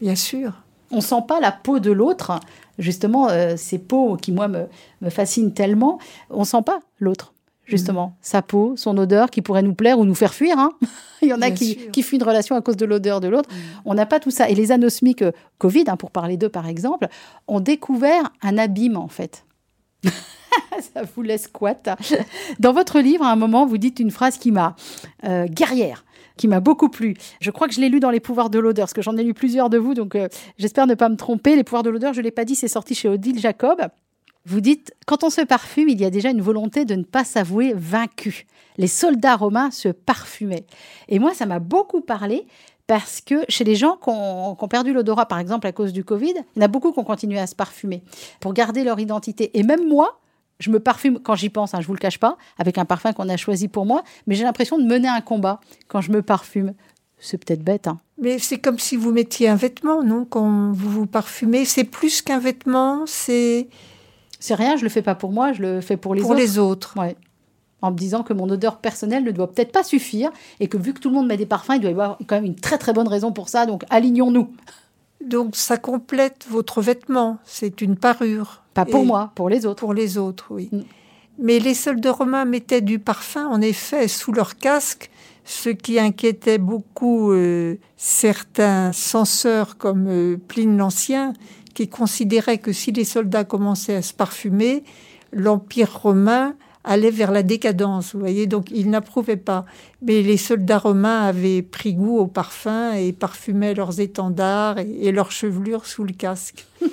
Bien 0.00 0.16
sûr. 0.16 0.52
on 0.90 1.00
sent 1.00 1.22
pas 1.26 1.40
la 1.40 1.52
peau 1.52 1.78
de 1.78 1.92
l'autre. 1.92 2.40
Justement, 2.78 3.28
euh, 3.28 3.56
ces 3.56 3.78
peaux 3.78 4.16
qui, 4.16 4.32
moi, 4.32 4.48
me, 4.48 4.66
me 5.00 5.10
fascinent 5.10 5.52
tellement, 5.52 5.98
on 6.30 6.44
sent 6.44 6.62
pas 6.64 6.80
l'autre. 6.98 7.32
Justement, 7.68 8.16
sa 8.22 8.40
peau, 8.40 8.74
son 8.76 8.96
odeur 8.96 9.30
qui 9.30 9.42
pourrait 9.42 9.62
nous 9.62 9.74
plaire 9.74 9.98
ou 9.98 10.04
nous 10.04 10.14
faire 10.14 10.32
fuir. 10.32 10.58
hein. 10.58 10.72
Il 11.22 11.28
y 11.28 11.34
en 11.34 11.42
a 11.42 11.50
qui, 11.50 11.76
qui 11.90 12.02
fuient 12.02 12.16
une 12.16 12.22
relation 12.22 12.56
à 12.56 12.62
cause 12.62 12.76
de 12.76 12.86
l'odeur 12.86 13.20
de 13.20 13.28
l'autre. 13.28 13.50
On 13.84 13.94
n'a 13.94 14.06
pas 14.06 14.20
tout 14.20 14.30
ça. 14.30 14.48
Et 14.48 14.54
les 14.54 14.72
anosmiques 14.72 15.22
euh, 15.22 15.32
Covid, 15.58 15.84
hein, 15.88 15.96
pour 15.96 16.10
parler 16.10 16.36
d'eux 16.36 16.48
par 16.48 16.66
exemple, 16.66 17.08
ont 17.46 17.60
découvert 17.60 18.32
un 18.42 18.56
abîme 18.56 18.96
en 18.96 19.08
fait. 19.08 19.44
ça 20.04 21.02
vous 21.14 21.22
laisse 21.22 21.48
quoi 21.48 21.74
Dans 22.58 22.72
votre 22.72 23.00
livre, 23.00 23.24
à 23.24 23.32
un 23.32 23.36
moment, 23.36 23.66
vous 23.66 23.78
dites 23.78 24.00
une 24.00 24.10
phrase 24.10 24.38
qui 24.38 24.52
m'a 24.52 24.74
euh, 25.24 25.46
guerrière 25.46 26.04
qui 26.38 26.46
m'a 26.46 26.60
beaucoup 26.60 26.88
plu. 26.88 27.14
Je 27.40 27.50
crois 27.50 27.66
que 27.66 27.74
je 27.74 27.80
l'ai 27.80 27.88
lu 27.88 27.98
dans 27.98 28.10
Les 28.10 28.20
pouvoirs 28.20 28.48
de 28.48 28.60
l'odeur, 28.60 28.84
parce 28.84 28.94
que 28.94 29.02
j'en 29.02 29.16
ai 29.16 29.24
lu 29.24 29.34
plusieurs 29.34 29.68
de 29.68 29.76
vous, 29.76 29.94
donc 29.94 30.14
euh, 30.14 30.28
j'espère 30.56 30.86
ne 30.86 30.94
pas 30.94 31.08
me 31.08 31.16
tromper. 31.16 31.56
Les 31.56 31.64
pouvoirs 31.64 31.82
de 31.82 31.90
l'odeur, 31.90 32.12
je 32.14 32.20
ne 32.20 32.24
l'ai 32.24 32.30
pas 32.30 32.44
dit, 32.44 32.54
c'est 32.54 32.68
sorti 32.68 32.94
chez 32.94 33.08
Odile 33.08 33.40
Jacob. 33.40 33.80
Vous 34.48 34.62
dites, 34.62 34.94
quand 35.04 35.24
on 35.24 35.30
se 35.30 35.42
parfume, 35.42 35.90
il 35.90 36.00
y 36.00 36.06
a 36.06 36.10
déjà 36.10 36.30
une 36.30 36.40
volonté 36.40 36.86
de 36.86 36.94
ne 36.94 37.02
pas 37.02 37.22
s'avouer 37.22 37.74
vaincu. 37.76 38.46
Les 38.78 38.86
soldats 38.86 39.36
romains 39.36 39.70
se 39.70 39.88
parfumaient. 39.88 40.64
Et 41.08 41.18
moi, 41.18 41.34
ça 41.34 41.44
m'a 41.44 41.58
beaucoup 41.58 42.00
parlé 42.00 42.46
parce 42.86 43.20
que 43.20 43.44
chez 43.50 43.64
les 43.64 43.74
gens 43.74 43.96
qui 43.96 44.08
ont, 44.08 44.56
perdu 44.70 44.94
l'odorat, 44.94 45.26
par 45.26 45.38
exemple, 45.38 45.66
à 45.66 45.72
cause 45.72 45.92
du 45.92 46.02
Covid, 46.02 46.32
il 46.32 46.60
y 46.60 46.62
en 46.62 46.64
a 46.64 46.68
beaucoup 46.68 46.92
qui 46.92 46.98
ont 46.98 47.04
continué 47.04 47.38
à 47.38 47.46
se 47.46 47.54
parfumer 47.54 48.02
pour 48.40 48.54
garder 48.54 48.84
leur 48.84 48.98
identité. 48.98 49.50
Et 49.58 49.62
même 49.64 49.86
moi, 49.86 50.18
je 50.60 50.70
me 50.70 50.80
parfume 50.80 51.18
quand 51.18 51.34
j'y 51.34 51.50
pense, 51.50 51.74
hein, 51.74 51.82
je 51.82 51.86
vous 51.86 51.92
le 51.92 51.98
cache 51.98 52.18
pas, 52.18 52.38
avec 52.56 52.78
un 52.78 52.86
parfum 52.86 53.12
qu'on 53.12 53.28
a 53.28 53.36
choisi 53.36 53.68
pour 53.68 53.84
moi, 53.84 54.02
mais 54.26 54.34
j'ai 54.34 54.44
l'impression 54.44 54.78
de 54.78 54.84
mener 54.84 55.08
un 55.08 55.20
combat 55.20 55.60
quand 55.88 56.00
je 56.00 56.10
me 56.10 56.22
parfume. 56.22 56.72
C'est 57.18 57.36
peut-être 57.36 57.62
bête, 57.62 57.86
hein. 57.86 58.00
Mais 58.16 58.38
c'est 58.38 58.58
comme 58.58 58.78
si 58.78 58.96
vous 58.96 59.12
mettiez 59.12 59.50
un 59.50 59.56
vêtement, 59.56 60.02
non? 60.02 60.24
Quand 60.24 60.72
vous 60.72 60.88
vous 60.88 61.06
parfumez, 61.06 61.66
c'est 61.66 61.84
plus 61.84 62.22
qu'un 62.22 62.38
vêtement, 62.38 63.04
c'est 63.06 63.68
C'est 64.40 64.54
rien, 64.54 64.76
je 64.76 64.84
le 64.84 64.88
fais 64.88 65.02
pas 65.02 65.14
pour 65.14 65.32
moi, 65.32 65.52
je 65.52 65.62
le 65.62 65.80
fais 65.80 65.96
pour 65.96 66.14
les 66.14 66.22
pour 66.22 66.30
autres. 66.30 66.40
les 66.40 66.58
autres. 66.58 66.94
Ouais. 66.98 67.16
En 67.82 67.92
me 67.92 67.96
disant 67.96 68.22
que 68.22 68.32
mon 68.32 68.48
odeur 68.50 68.78
personnelle 68.78 69.22
ne 69.24 69.30
doit 69.30 69.50
peut-être 69.52 69.72
pas 69.72 69.84
suffire 69.84 70.30
et 70.60 70.68
que 70.68 70.76
vu 70.76 70.92
que 70.94 71.00
tout 71.00 71.08
le 71.10 71.14
monde 71.14 71.28
met 71.28 71.36
des 71.36 71.46
parfums, 71.46 71.72
il 71.74 71.80
doit 71.80 71.90
y 71.90 71.92
avoir 71.92 72.18
quand 72.26 72.36
même 72.36 72.44
une 72.44 72.56
très 72.56 72.78
très 72.78 72.92
bonne 72.92 73.08
raison 73.08 73.32
pour 73.32 73.48
ça. 73.48 73.66
Donc 73.66 73.84
alignons-nous. 73.90 74.50
Donc 75.24 75.56
ça 75.56 75.76
complète 75.76 76.46
votre 76.50 76.80
vêtement. 76.80 77.38
C'est 77.44 77.80
une 77.80 77.96
parure. 77.96 78.62
Pas 78.74 78.84
pour 78.84 79.02
Et- 79.02 79.06
moi, 79.06 79.32
pour 79.34 79.48
les 79.48 79.66
autres. 79.66 79.80
Pour 79.80 79.94
les 79.94 80.18
autres, 80.18 80.46
oui. 80.50 80.68
Mm. 80.72 80.80
Mais 81.40 81.60
les 81.60 81.74
soldats 81.74 82.12
romains 82.12 82.44
mettaient 82.44 82.80
du 82.80 82.98
parfum, 82.98 83.46
en 83.46 83.60
effet, 83.60 84.08
sous 84.08 84.32
leur 84.32 84.56
casque, 84.56 85.08
ce 85.44 85.68
qui 85.68 85.98
inquiétait 86.00 86.58
beaucoup 86.58 87.30
euh, 87.30 87.76
certains 87.96 88.92
censeurs 88.92 89.78
comme 89.78 90.06
euh, 90.08 90.36
Pline 90.48 90.76
l'Ancien, 90.76 91.32
qui 91.78 91.86
considéraient 91.86 92.58
que 92.58 92.72
si 92.72 92.90
les 92.90 93.04
soldats 93.04 93.44
commençaient 93.44 93.94
à 93.94 94.02
se 94.02 94.12
parfumer, 94.12 94.82
l'Empire 95.32 96.00
romain 96.02 96.56
allait 96.82 97.12
vers 97.12 97.30
la 97.30 97.44
décadence, 97.44 98.14
vous 98.14 98.18
voyez, 98.18 98.48
donc 98.48 98.72
ils 98.72 98.90
n'approuvaient 98.90 99.36
pas. 99.36 99.64
Mais 100.02 100.22
les 100.22 100.38
soldats 100.38 100.78
romains 100.78 101.22
avaient 101.22 101.62
pris 101.62 101.94
goût 101.94 102.18
au 102.18 102.26
parfum 102.26 102.94
et 102.94 103.12
parfumaient 103.12 103.74
leurs 103.74 104.00
étendards 104.00 104.80
et, 104.80 104.90
et 105.02 105.12
leurs 105.12 105.30
chevelures 105.30 105.86
sous 105.86 106.02
le 106.02 106.12
casque. 106.12 106.66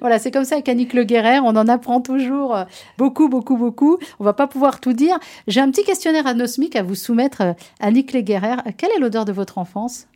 Voilà, 0.00 0.18
c'est 0.18 0.32
comme 0.32 0.44
ça 0.44 0.56
avec 0.56 0.68
Annick 0.68 0.92
Le 0.92 1.04
on 1.42 1.56
en 1.56 1.68
apprend 1.68 2.00
toujours 2.00 2.56
beaucoup, 2.98 3.28
beaucoup, 3.28 3.56
beaucoup. 3.56 3.98
On 4.18 4.24
va 4.24 4.32
pas 4.32 4.48
pouvoir 4.48 4.80
tout 4.80 4.92
dire. 4.92 5.16
J'ai 5.46 5.60
un 5.60 5.70
petit 5.70 5.84
questionnaire 5.84 6.26
anosmique 6.26 6.74
à 6.74 6.82
vous 6.82 6.96
soumettre, 6.96 7.54
Annick 7.78 8.12
Le. 8.12 8.22
Quelle 8.22 8.90
est 8.96 8.98
l'odeur 8.98 9.24
de 9.24 9.30
votre 9.30 9.58
enfance? 9.58 10.08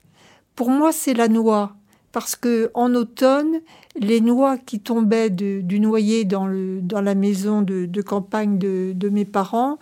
Pour 0.57 0.71
moi, 0.71 0.91
c'est 0.91 1.15
la 1.15 1.29
noix. 1.29 1.76
Parce 2.17 2.35
que 2.35 2.71
en 2.73 2.95
automne, 2.95 3.61
les 3.95 4.23
noix 4.23 4.57
qui 4.57 4.81
tombaient 4.81 5.29
du 5.29 5.81
noyer 5.81 6.25
dans, 6.25 6.47
la 6.47 7.15
maison 7.15 7.61
de, 7.61 8.01
campagne 8.01 8.57
de, 8.57 8.95
de 8.95 9.09
mes 9.11 9.27
parents, 9.27 9.77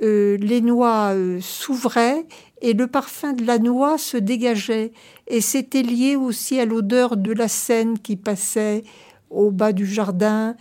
euh, 0.00 0.36
les 0.36 0.60
noix 0.60 1.14
euh, 1.14 1.40
s'ouvraient 1.40 2.26
et 2.62 2.74
le 2.74 2.86
parfum 2.86 3.32
de 3.32 3.44
la 3.44 3.58
noix 3.58 3.98
se 3.98 4.16
dégageait. 4.16 4.92
Et 5.26 5.40
c'était 5.40 5.82
lié 5.82 6.14
aussi 6.14 6.60
à 6.60 6.64
l'odeur 6.64 7.16
de 7.16 7.32
la 7.32 7.48
Seine 7.48 7.98
qui 7.98 8.14
passait 8.14 8.84
au 9.28 9.50
bas 9.50 9.72
du 9.72 9.84
jardin, 9.84 10.54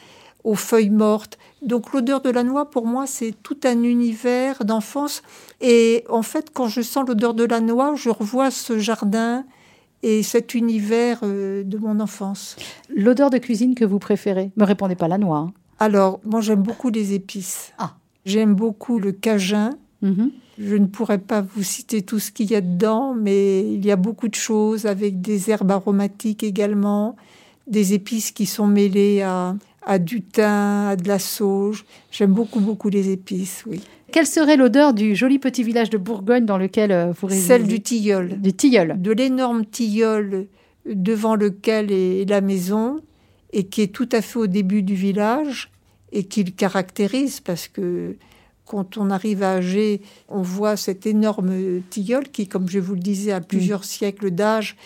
aux 0.44 0.56
feuilles 0.56 0.90
mortes. 0.90 1.38
Donc 1.62 1.94
l'odeur 1.94 2.22
de 2.22 2.32
la 2.32 2.42
noix, 2.42 2.72
pour 2.72 2.88
moi, 2.88 3.06
c'est 3.06 3.36
tout 3.44 3.60
un 3.66 3.84
univers 3.84 4.66
d'enfance. 4.66 5.22
Et 5.62 6.06
en 6.10 6.24
fait, 6.24 6.50
quand 6.52 6.70
je 6.70 6.82
sens 6.82 7.08
l'odeur 7.08 7.36
de 7.36 7.44
la 7.44 7.60
noix, 7.60 7.94
je 7.94 8.10
revois 8.10 8.50
ce 8.50 8.80
jardin 8.80 9.46
et 10.04 10.22
cet 10.22 10.54
univers 10.54 11.20
euh, 11.24 11.64
de 11.64 11.78
mon 11.78 12.00
enfance. 12.00 12.56
L'odeur 12.96 13.30
de 13.30 13.38
cuisine 13.40 13.74
que 13.74 13.86
vous 13.86 14.00
préférez? 14.00 14.52
Me 14.58 14.66
répondez 14.66 14.96
pas 14.96 15.08
la 15.08 15.18
noix. 15.18 15.38
hein. 15.40 15.54
Alors, 15.80 16.20
moi, 16.24 16.42
j'aime 16.42 16.62
beaucoup 16.62 16.90
les 16.90 17.14
épices. 17.14 17.72
Ah. 17.78 17.96
J'aime 18.26 18.54
beaucoup 18.54 19.00
le 19.00 19.12
cajun. 19.12 19.72
Mhm. 20.02 20.32
Je 20.60 20.76
ne 20.76 20.86
pourrais 20.86 21.18
pas 21.18 21.42
vous 21.42 21.64
citer 21.64 22.04
tout 22.04 22.20
ce 22.20 22.32
qu'il 22.32 22.52
y 22.52 22.56
a 22.56 22.62
dedans, 22.62 23.16
mais 23.16 23.62
il 23.74 23.84
y 23.84 23.90
a 23.92 23.96
beaucoup 23.96 24.28
de 24.28 24.36
choses 24.36 24.86
avec 24.86 25.20
des 25.20 25.50
herbes 25.50 25.72
aromatiques 25.72 26.44
également, 26.44 27.16
des 27.66 27.94
épices 27.94 28.32
qui 28.32 28.46
sont 28.46 28.68
mêlées 28.68 29.22
à, 29.24 29.56
à 29.82 29.98
du 29.98 30.22
thym, 30.22 30.90
à 30.90 30.96
de 30.96 31.08
la 31.08 31.18
sauge. 31.18 31.86
J'aime 32.12 32.34
beaucoup, 32.34 32.60
beaucoup 32.60 32.90
les 32.90 33.10
épices, 33.10 33.64
oui. 33.66 33.82
Quelle 34.14 34.28
serait 34.28 34.58
l'odeur 34.58 34.94
du 34.94 35.16
joli 35.16 35.40
petit 35.40 35.64
village 35.64 35.90
de 35.90 35.98
Bourgogne 35.98 36.46
dans 36.46 36.60
lequel 36.60 36.92
euh, 36.92 37.12
vous 37.20 37.26
résidez? 37.26 37.48
Celle 37.48 37.66
du 37.66 37.82
tilleul. 37.82 38.40
Du 38.40 38.54
tilleul. 38.54 39.02
De 39.02 39.12
l'énorme 39.12 39.66
tilleul 39.66 40.46
devant 40.86 41.36
lequel 41.36 41.92
est 41.92 42.30
la 42.30 42.40
maison 42.40 43.00
et 43.54 43.64
qui 43.64 43.82
est 43.82 43.88
tout 43.88 44.08
à 44.12 44.22
fait 44.22 44.38
au 44.38 44.46
début 44.46 44.84
du 44.84 44.94
village 44.94 45.72
et 46.12 46.26
qui 46.26 46.44
le 46.44 46.52
caractérise 46.52 47.40
parce 47.40 47.68
que 47.68 48.16
quand 48.66 48.98
on 48.98 49.10
arrive 49.10 49.42
à 49.42 49.54
Agé, 49.54 50.02
on 50.30 50.44
voit 50.44 50.78
cet 50.78 51.08
énorme 51.08 51.82
tilleul 51.90 52.30
qui, 52.30 52.48
comme 52.48 52.70
je 52.70 52.78
vous 52.78 52.94
le 52.94 53.00
disais, 53.00 53.32
a 53.32 53.42
plusieurs 53.42 53.84
siècles 53.84 54.30
d'âge 54.30 54.78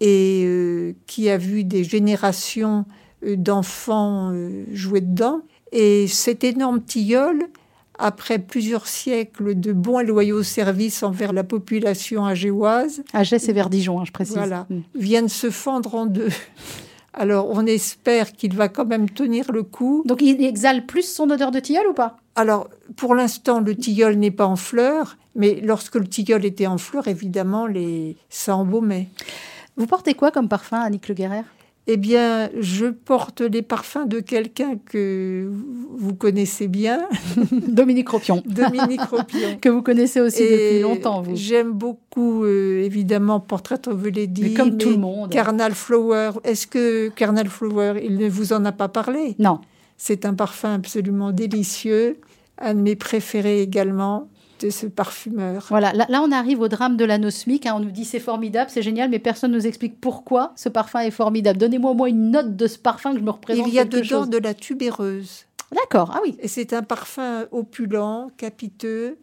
et 0.00 0.42
euh, 0.44 0.92
qui 1.06 1.30
a 1.30 1.38
vu 1.38 1.62
des 1.62 1.84
générations 1.84 2.84
euh, 3.24 3.36
d'enfants 3.36 4.32
euh, 4.32 4.64
jouer 4.72 5.02
dedans. 5.02 5.42
Et 5.70 6.08
cet 6.08 6.42
énorme 6.42 6.82
tilleul, 6.82 7.46
après 7.98 8.38
plusieurs 8.38 8.86
siècles 8.86 9.58
de 9.58 9.72
bons 9.72 10.00
et 10.00 10.04
loyaux 10.04 10.42
services 10.42 11.02
envers 11.02 11.32
la 11.32 11.44
population 11.44 12.24
agéoise, 12.26 13.02
Agé, 13.12 13.38
c'est 13.38 13.52
vers 13.52 13.70
Dijon, 13.70 14.00
hein, 14.00 14.04
je 14.06 14.12
précise. 14.12 14.36
voilà, 14.36 14.66
Mm. 14.70 14.80
vient 14.94 15.22
de 15.22 15.28
se 15.28 15.50
fendre 15.50 15.94
en 15.94 16.06
deux. 16.06 16.28
Alors, 17.18 17.48
on 17.50 17.64
espère 17.64 18.32
qu'il 18.32 18.54
va 18.54 18.68
quand 18.68 18.84
même 18.84 19.08
tenir 19.08 19.50
le 19.50 19.62
coup. 19.62 20.02
Donc 20.04 20.20
il 20.20 20.44
exhale 20.44 20.84
plus 20.84 21.10
son 21.10 21.30
odeur 21.30 21.50
de 21.50 21.60
tilleul 21.60 21.86
ou 21.86 21.94
pas? 21.94 22.18
Alors, 22.34 22.68
pour 22.96 23.14
l'instant, 23.14 23.60
le 23.60 23.74
tilleul 23.74 24.16
n'est 24.18 24.30
pas 24.30 24.44
en 24.46 24.56
fleurs, 24.56 25.16
mais 25.34 25.60
lorsque 25.64 25.94
le 25.94 26.06
tilleul 26.06 26.44
était 26.44 26.66
en 26.66 26.76
fleurs, 26.76 27.08
évidemment, 27.08 27.66
les... 27.66 28.16
ça 28.28 28.54
embaumait. 28.56 29.08
Vous 29.78 29.86
portez 29.86 30.12
quoi 30.12 30.30
comme 30.30 30.48
parfum, 30.48 30.78
Annick 30.80 31.08
Le 31.08 31.14
Guerrer 31.14 31.42
Eh 31.88 31.96
bien, 31.96 32.50
je 32.58 32.86
porte 32.86 33.42
les 33.42 33.62
parfums 33.62 34.06
de 34.08 34.18
quelqu'un 34.18 34.76
que 34.86 35.48
vous 35.96 36.14
connaissez 36.14 36.66
bien, 36.66 37.08
Dominique 37.52 38.08
Ropion. 38.08 38.42
Dominique 38.46 39.02
Ropion. 39.02 39.56
que 39.60 39.68
vous 39.68 39.82
connaissez 39.82 40.20
aussi 40.20 40.42
Et 40.42 40.50
depuis 40.50 40.80
longtemps, 40.80 41.22
vous. 41.22 41.36
J'aime 41.36 41.70
beaucoup, 41.70 42.44
euh, 42.44 42.82
évidemment, 42.82 43.38
Portrait 43.38 43.86
of 43.86 44.04
a 44.04 44.10
Lady. 44.10 44.42
Mais 44.42 44.54
comme 44.54 44.78
tout 44.78 44.90
le 44.90 44.96
monde. 44.96 45.30
Carnal 45.30 45.74
Flower. 45.74 46.32
Est-ce 46.42 46.66
que 46.66 47.08
Carnal 47.10 47.48
Flower, 47.48 48.00
il 48.02 48.16
ne 48.16 48.28
vous 48.28 48.52
en 48.52 48.64
a 48.64 48.72
pas 48.72 48.88
parlé? 48.88 49.36
Non. 49.38 49.60
C'est 49.96 50.24
un 50.24 50.34
parfum 50.34 50.74
absolument 50.74 51.30
délicieux, 51.30 52.18
un 52.58 52.74
de 52.74 52.80
mes 52.80 52.96
préférés 52.96 53.62
également 53.62 54.28
de 54.60 54.70
ce 54.70 54.86
parfumeur. 54.86 55.66
Voilà, 55.68 55.92
là, 55.92 56.06
là, 56.08 56.22
on 56.22 56.32
arrive 56.32 56.60
au 56.60 56.68
drame 56.68 56.96
de 56.96 57.04
l'anosmique. 57.04 57.66
hein. 57.66 57.74
On 57.76 57.80
nous 57.80 57.90
dit 57.90 58.04
c'est 58.04 58.20
formidable, 58.20 58.70
c'est 58.72 58.82
génial, 58.82 59.10
mais 59.10 59.18
personne 59.18 59.50
ne 59.52 59.56
nous 59.56 59.66
explique 59.66 60.00
pourquoi 60.00 60.52
ce 60.56 60.68
parfum 60.68 61.00
est 61.00 61.10
formidable. 61.10 61.58
Donnez-moi 61.58 61.90
au 61.90 61.94
moins 61.94 62.08
une 62.08 62.30
note 62.30 62.56
de 62.56 62.66
ce 62.66 62.78
parfum 62.78 63.12
que 63.12 63.18
je 63.18 63.24
me 63.24 63.30
représente 63.30 63.66
Il 63.68 63.74
y 63.74 63.78
a 63.78 63.84
dedans 63.84 64.20
chose. 64.22 64.30
de 64.30 64.38
la 64.38 64.54
tubéreuse. 64.54 65.44
D'accord, 65.74 66.12
ah 66.14 66.20
oui. 66.24 66.36
Et 66.40 66.48
c'est 66.48 66.72
un 66.72 66.82
parfum 66.82 67.44
opulent, 67.50 68.30
capiteux. 68.36 69.18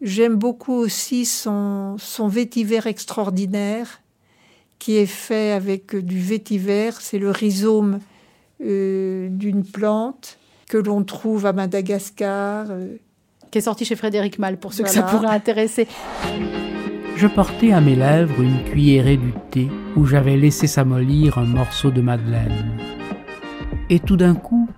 J'aime 0.00 0.36
beaucoup 0.36 0.72
aussi 0.74 1.26
son, 1.26 1.96
son 1.98 2.28
vétiver 2.28 2.80
extraordinaire, 2.86 4.00
qui 4.78 4.96
est 4.96 5.04
fait 5.06 5.52
avec 5.52 5.94
du 5.94 6.18
vétiver. 6.20 6.90
C'est 7.00 7.18
le 7.18 7.30
rhizome 7.30 7.98
euh, 8.64 9.28
d'une 9.30 9.62
plante 9.64 10.38
que 10.68 10.78
l'on 10.78 11.02
trouve 11.04 11.44
à 11.44 11.52
Madagascar. 11.52 12.66
euh. 12.70 12.96
Qui 13.50 13.58
est 13.58 13.62
sorti 13.62 13.84
chez 13.84 13.96
Frédéric 13.96 14.38
Mal, 14.38 14.58
pour 14.58 14.72
ceux 14.72 14.84
que 14.84 14.90
ça 14.90 15.02
pourrait 15.02 15.28
intéresser. 15.28 15.88
Je 17.16 17.26
portais 17.26 17.72
à 17.72 17.80
mes 17.80 17.96
lèvres 17.96 18.40
une 18.40 18.62
cuillerée 18.64 19.16
du 19.16 19.32
thé 19.50 19.68
où 19.96 20.06
j'avais 20.06 20.36
laissé 20.36 20.66
s'amollir 20.66 21.36
un 21.38 21.44
morceau 21.44 21.90
de 21.90 22.00
madeleine. 22.00 22.78
Et 23.88 23.98
tout 23.98 24.16
d'un 24.16 24.34
coup, 24.34 24.68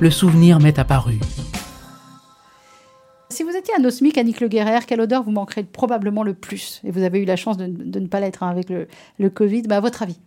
le 0.00 0.10
souvenir 0.10 0.58
m'est 0.58 0.78
apparu. 0.78 1.18
Si 3.30 3.44
vous 3.44 3.56
étiez 3.56 3.72
anosmique, 3.74 4.18
Annick 4.18 4.40
Le 4.40 4.48
Guerrer, 4.48 4.80
quelle 4.84 5.00
odeur 5.00 5.22
vous 5.22 5.30
manquerait 5.30 5.62
probablement 5.62 6.24
le 6.24 6.34
plus? 6.34 6.80
Et 6.82 6.90
vous 6.90 7.04
avez 7.04 7.20
eu 7.20 7.24
la 7.24 7.36
chance 7.36 7.56
de, 7.56 7.66
de 7.66 8.00
ne 8.00 8.08
pas 8.08 8.18
l'être 8.18 8.42
hein, 8.42 8.48
avec 8.48 8.68
le, 8.68 8.88
le 9.20 9.30
Covid. 9.30 9.62
Bah, 9.62 9.76
à 9.76 9.80
votre 9.80 10.02
avis? 10.02 10.18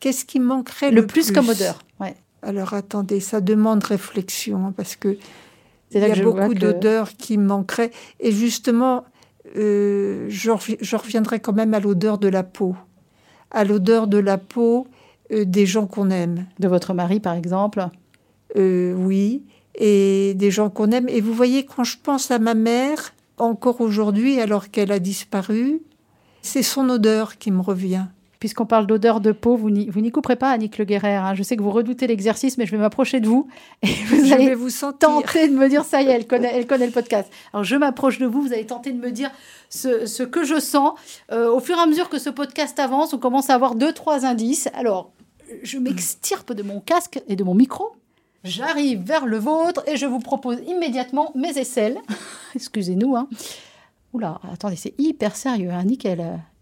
Qu'est-ce 0.00 0.24
qui 0.24 0.40
manquerait 0.40 0.90
Le, 0.90 1.02
le, 1.02 1.06
plus, 1.06 1.32
comme 1.32 1.50
odeur. 1.50 1.80
Ouais. 2.00 2.14
Alors 2.42 2.72
attendez, 2.72 3.20
ça 3.20 3.40
demande 3.42 3.84
réflexion, 3.84 4.66
hein, 4.66 4.74
parce 4.74 4.96
que 4.96 5.18
il 5.92 6.00
y 6.00 6.04
a 6.04 6.22
beaucoup 6.22 6.52
que- 6.52 6.58
d'odeurs 6.58 7.12
qui 7.12 7.38
manqueraient. 7.38 7.90
Et 8.20 8.32
justement, 8.32 9.04
euh, 9.56 10.26
je 10.28 10.96
reviendrai 10.96 11.40
quand 11.40 11.52
même 11.52 11.74
à 11.74 11.80
l'odeur 11.80 12.18
de 12.18 12.28
la 12.28 12.42
peau. 12.42 12.74
À 13.50 13.64
l'odeur 13.64 14.06
de 14.06 14.18
la 14.18 14.38
peau 14.38 14.86
euh, 15.32 15.44
des 15.44 15.66
gens 15.66 15.86
qu'on 15.86 16.10
aime. 16.10 16.46
De 16.58 16.68
votre 16.68 16.94
mari, 16.94 17.20
par 17.20 17.34
exemple. 17.34 17.86
Euh, 18.56 18.92
oui. 18.94 19.44
Et 19.74 20.34
des 20.34 20.50
gens 20.50 20.70
qu'on 20.70 20.90
aime. 20.90 21.08
Et 21.08 21.20
vous 21.20 21.34
voyez, 21.34 21.64
quand 21.64 21.84
je 21.84 21.96
pense 22.02 22.30
à 22.30 22.38
ma 22.38 22.54
mère, 22.54 23.12
encore 23.38 23.80
aujourd'hui, 23.80 24.40
alors 24.40 24.70
qu'elle 24.70 24.90
a 24.92 24.98
disparu, 24.98 25.80
c'est 26.42 26.62
son 26.62 26.88
odeur 26.88 27.38
qui 27.38 27.50
me 27.50 27.60
revient. 27.60 28.06
Puisqu'on 28.38 28.66
parle 28.66 28.86
d'odeur 28.86 29.20
de 29.20 29.32
peau, 29.32 29.56
vous 29.56 29.70
n'y 29.70 29.88
vous 29.88 30.00
n'y 30.00 30.10
couperez 30.10 30.36
pas, 30.36 30.50
Annick 30.50 30.78
Le 30.78 30.84
Guerrer. 30.84 31.14
hein. 31.16 31.34
Je 31.34 31.42
sais 31.42 31.56
que 31.56 31.62
vous 31.62 31.70
redoutez 31.70 32.06
l'exercice, 32.06 32.58
mais 32.58 32.66
je 32.66 32.70
vais 32.72 32.76
m'approcher 32.78 33.20
de 33.20 33.26
vous 33.26 33.48
et 33.82 33.86
vous 34.08 34.24
Je 34.26 34.32
allez 34.34 34.54
vous 34.54 34.70
sentir. 34.70 35.08
tenter 35.08 35.48
de 35.48 35.54
me 35.54 35.68
dire 35.68 35.84
ça 35.84 36.02
y 36.02 36.06
est, 36.06 36.10
elle 36.12 36.26
connaît, 36.26 36.52
elle 36.54 36.66
connaît 36.66 36.86
le 36.86 36.92
podcast. 36.92 37.30
Alors 37.52 37.64
je 37.64 37.76
m'approche 37.76 38.18
de 38.18 38.26
vous, 38.26 38.42
vous 38.42 38.52
allez 38.52 38.66
tenter 38.66 38.92
de 38.92 38.98
me 39.00 39.10
dire 39.10 39.30
ce, 39.70 40.06
ce 40.06 40.22
que 40.22 40.44
je 40.44 40.60
sens. 40.60 40.92
Euh, 41.32 41.50
au 41.50 41.60
fur 41.60 41.76
et 41.76 41.80
à 41.80 41.86
mesure 41.86 42.08
que 42.08 42.18
ce 42.18 42.30
podcast 42.30 42.78
avance, 42.78 43.12
on 43.14 43.18
commence 43.18 43.48
à 43.50 43.54
avoir 43.54 43.74
deux, 43.74 43.92
trois 43.92 44.24
indices. 44.26 44.68
Alors, 44.74 45.12
je 45.62 45.78
m'extirpe 45.78 46.52
de 46.52 46.62
mon 46.62 46.80
casque 46.80 47.20
et 47.28 47.36
de 47.36 47.44
mon 47.44 47.54
micro. 47.54 47.92
J'arrive 48.44 49.00
vers 49.02 49.26
le 49.26 49.38
vôtre 49.38 49.82
et 49.88 49.96
je 49.96 50.06
vous 50.06 50.20
propose 50.20 50.58
immédiatement 50.68 51.32
mes 51.34 51.56
aisselles. 51.58 51.98
Excusez-nous. 52.54 53.16
Hein. 53.16 53.28
Oula, 54.12 54.40
attendez, 54.52 54.76
c'est 54.76 54.94
hyper 54.98 55.34
sérieux. 55.36 55.70
Hein. 55.70 55.84
Nick, 55.84 56.06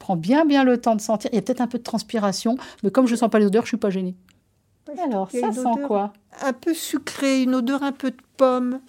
elle 0.05 0.15
euh, 0.15 0.15
prend 0.15 0.17
bien, 0.17 0.45
bien 0.45 0.65
le 0.65 0.79
temps 0.79 0.95
de 0.97 1.01
sentir. 1.01 1.31
Il 1.33 1.37
y 1.37 1.39
a 1.39 1.43
peut-être 1.43 1.61
un 1.61 1.67
peu 1.67 1.79
de 1.79 1.83
transpiration, 1.83 2.57
mais 2.83 2.91
comme 2.91 3.07
je 3.07 3.13
ne 3.13 3.19
sens 3.19 3.31
pas 3.31 3.39
les 3.39 3.47
odeurs, 3.47 3.65
je 3.65 3.69
suis 3.69 3.77
pas 3.77 3.91
gênée. 3.91 4.15
Alors, 5.03 5.31
ça 5.31 5.39
une 5.47 5.53
sent 5.53 5.63
quoi? 5.87 6.13
Un 6.43 6.53
peu 6.53 6.75
sucré, 6.75 7.43
une 7.43 7.55
odeur 7.55 7.83
un 7.83 7.93
peu 7.93 8.11
de 8.11 8.17
pomme. 8.37 8.81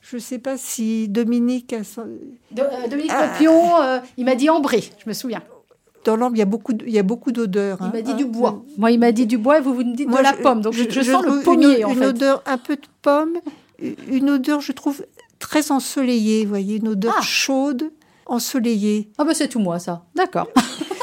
Je 0.00 0.16
ne 0.16 0.20
sais 0.20 0.38
pas 0.38 0.56
si 0.56 1.08
Dominique 1.08 1.72
a... 1.72 1.78
De- 2.50 2.62
euh, 2.62 2.88
Dominique 2.90 3.10
Ah. 3.14 3.30
Euh, 3.40 4.00
il 4.16 4.24
m'a 4.24 4.34
dit 4.34 4.50
ambré, 4.50 4.82
je 5.02 5.08
me 5.08 5.12
souviens. 5.14 5.42
Dans 6.04 6.16
l'ambre, 6.16 6.36
il 6.36 6.40
y 6.40 6.42
a 6.42 6.46
beaucoup, 6.46 6.72
de- 6.74 6.84
il 6.86 6.92
y 6.92 6.98
a 6.98 7.02
beaucoup 7.02 7.32
d'odeurs. 7.32 7.78
Il 7.80 7.84
hein. 7.86 7.90
m'a 7.94 8.02
dit 8.02 8.12
Hein, 8.12 8.16
du 8.16 8.24
bois. 8.26 8.62
Moi, 8.76 8.90
il 8.90 8.98
m'a 8.98 9.12
dit 9.12 9.26
du 9.26 9.38
bois 9.38 9.58
et 9.58 9.60
vous 9.62 9.72
vous 9.74 9.84
me 9.84 9.94
dites 9.94 10.08
Moi, 10.08 10.18
de 10.18 10.24
la 10.24 10.32
je- 10.36 10.42
pomme. 10.42 10.60
Donc, 10.60 10.74
je, 10.74 10.88
je 10.90 11.00
sens 11.00 11.24
le 11.24 11.42
pommier, 11.42 11.78
une, 11.80 11.84
en 11.86 11.90
une 11.92 11.98
fait. 11.98 12.06
odeur 12.06 12.42
un 12.46 12.58
peu 12.58 12.76
de 12.76 12.86
pomme, 13.02 13.34
une 14.08 14.28
odeur, 14.30 14.60
je 14.60 14.72
trouve, 14.72 15.04
très 15.38 15.70
ensoleillée, 15.72 16.44
vous 16.44 16.50
voyez, 16.50 16.76
une 16.76 16.88
odeur 16.88 17.14
Ah. 17.18 17.22
chaude, 17.22 17.90
ensoleillée. 18.26 19.12
Ah, 19.18 19.24
bah, 19.24 19.34
c'est 19.34 19.48
tout 19.48 19.60
moi, 19.60 19.78
ça. 19.78 20.04
D'accord. 20.14 20.48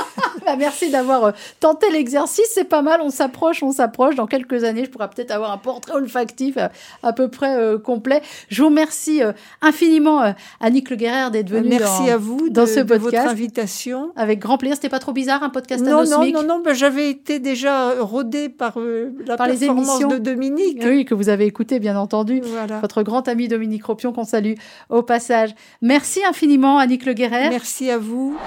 Bah, 0.52 0.58
merci 0.58 0.90
d'avoir 0.90 1.24
euh, 1.26 1.32
tenté 1.60 1.90
l'exercice. 1.92 2.48
C'est 2.54 2.66
pas 2.66 2.82
mal. 2.82 3.00
On 3.02 3.10
s'approche, 3.10 3.64
on 3.64 3.72
s'approche. 3.72 4.16
Dans 4.16 4.28
quelques 4.28 4.64
années, 4.64 4.86
je 4.86 4.90
pourrai 4.90 5.10
peut-être 5.10 5.32
avoir 5.32 5.52
un 5.52 5.58
portrait 5.58 5.94
olfactif 5.94 6.58
euh, 6.58 6.68
à 7.04 7.14
peu 7.14 7.28
près 7.30 7.56
euh, 7.56 7.78
complet. 7.78 8.22
Je 8.50 8.62
vous 8.62 8.70
remercie 8.70 9.24
euh, 9.24 9.32
infiniment, 9.62 10.22
euh, 10.24 10.32
Annick 10.60 10.90
Le 10.90 10.96
Guerrer, 10.96 11.32
d'être 11.32 11.50
venue 11.50 11.70
Merci 11.70 12.06
dans- 12.06 12.12
à 12.14 12.18
vous 12.18 12.50
dans 12.50 12.64
de, 12.64 12.68
ce 12.68 12.80
de 12.80 12.88
votre 12.88 13.04
podcast. 13.06 13.28
invitation. 13.28 14.12
Avec 14.16 14.40
grand 14.40 14.58
plaisir. 14.58 14.76
C'était 14.76 14.90
pas 14.90 15.00
trop 15.00 15.14
bizarre, 15.14 15.44
un 15.44 15.50
podcast 15.50 15.84
Non, 15.84 15.92
non, 15.92 15.98
anosmique 16.00 16.36
non, 16.36 16.44
non, 16.44 16.60
ben, 16.64 16.74
j'avais 16.74 17.10
été 17.10 17.40
déjà 17.40 17.94
rodée 18.02 18.50
par 18.50 18.78
la 19.26 19.38
Par 19.38 19.48
les 19.48 19.58
performance 19.58 19.90
émissions. 20.02 20.08
de 20.10 20.18
Dominique. 20.18 20.82
Oui, 20.84 21.06
que 21.06 21.14
vous 21.16 21.30
avez 21.30 21.46
écouté, 21.46 21.80
bien 21.80 21.98
entendu. 21.98 22.42
Voilà. 22.44 22.80
Votre 22.80 23.04
grand 23.04 23.28
ami 23.28 23.48
Dominique 23.48 23.86
Ropion, 23.86 24.12
qu'on 24.14 24.24
salue 24.26 24.54
au 24.90 25.02
passage. 25.04 25.52
Merci 25.82 26.22
infiniment, 26.28 26.78
Annick 26.78 27.06
Le 27.06 27.14
Guerrer. 27.14 27.50
Merci 27.50 27.90
à 27.90 27.98
vous. 27.98 28.38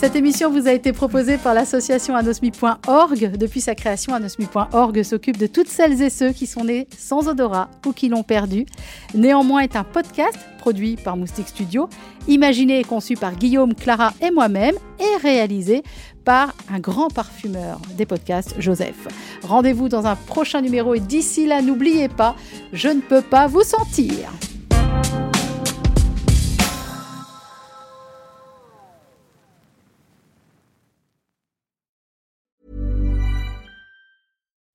Cette 0.00 0.16
émission 0.16 0.50
vous 0.50 0.66
a 0.66 0.72
été 0.72 0.94
proposée 0.94 1.36
par 1.36 1.52
l'association 1.52 2.16
anosmi.org. 2.16 3.36
Depuis 3.36 3.60
sa 3.60 3.74
création, 3.74 4.14
anosmi.org 4.14 5.02
s'occupe 5.02 5.36
de 5.36 5.46
toutes 5.46 5.68
celles 5.68 6.00
et 6.00 6.08
ceux 6.08 6.32
qui 6.32 6.46
sont 6.46 6.64
nés 6.64 6.88
sans 6.96 7.28
odorat 7.28 7.68
ou 7.86 7.92
qui 7.92 8.08
l'ont 8.08 8.22
perdu. 8.22 8.64
Néanmoins 9.12 9.60
est 9.60 9.76
un 9.76 9.84
podcast 9.84 10.38
produit 10.56 10.96
par 10.96 11.18
Moustique 11.18 11.48
Studio, 11.48 11.90
imaginé 12.28 12.80
et 12.80 12.84
conçu 12.84 13.14
par 13.14 13.34
Guillaume, 13.36 13.74
Clara 13.74 14.14
et 14.22 14.30
moi-même 14.30 14.76
et 14.98 15.20
réalisé 15.20 15.82
par 16.24 16.54
un 16.72 16.78
grand 16.78 17.08
parfumeur 17.08 17.78
des 17.98 18.06
podcasts, 18.06 18.54
Joseph. 18.58 19.06
Rendez-vous 19.42 19.90
dans 19.90 20.06
un 20.06 20.16
prochain 20.16 20.62
numéro 20.62 20.94
et 20.94 21.00
d'ici 21.00 21.46
là, 21.46 21.60
n'oubliez 21.60 22.08
pas, 22.08 22.36
je 22.72 22.88
ne 22.88 23.02
peux 23.02 23.22
pas 23.22 23.48
vous 23.48 23.64
sentir. 23.64 24.30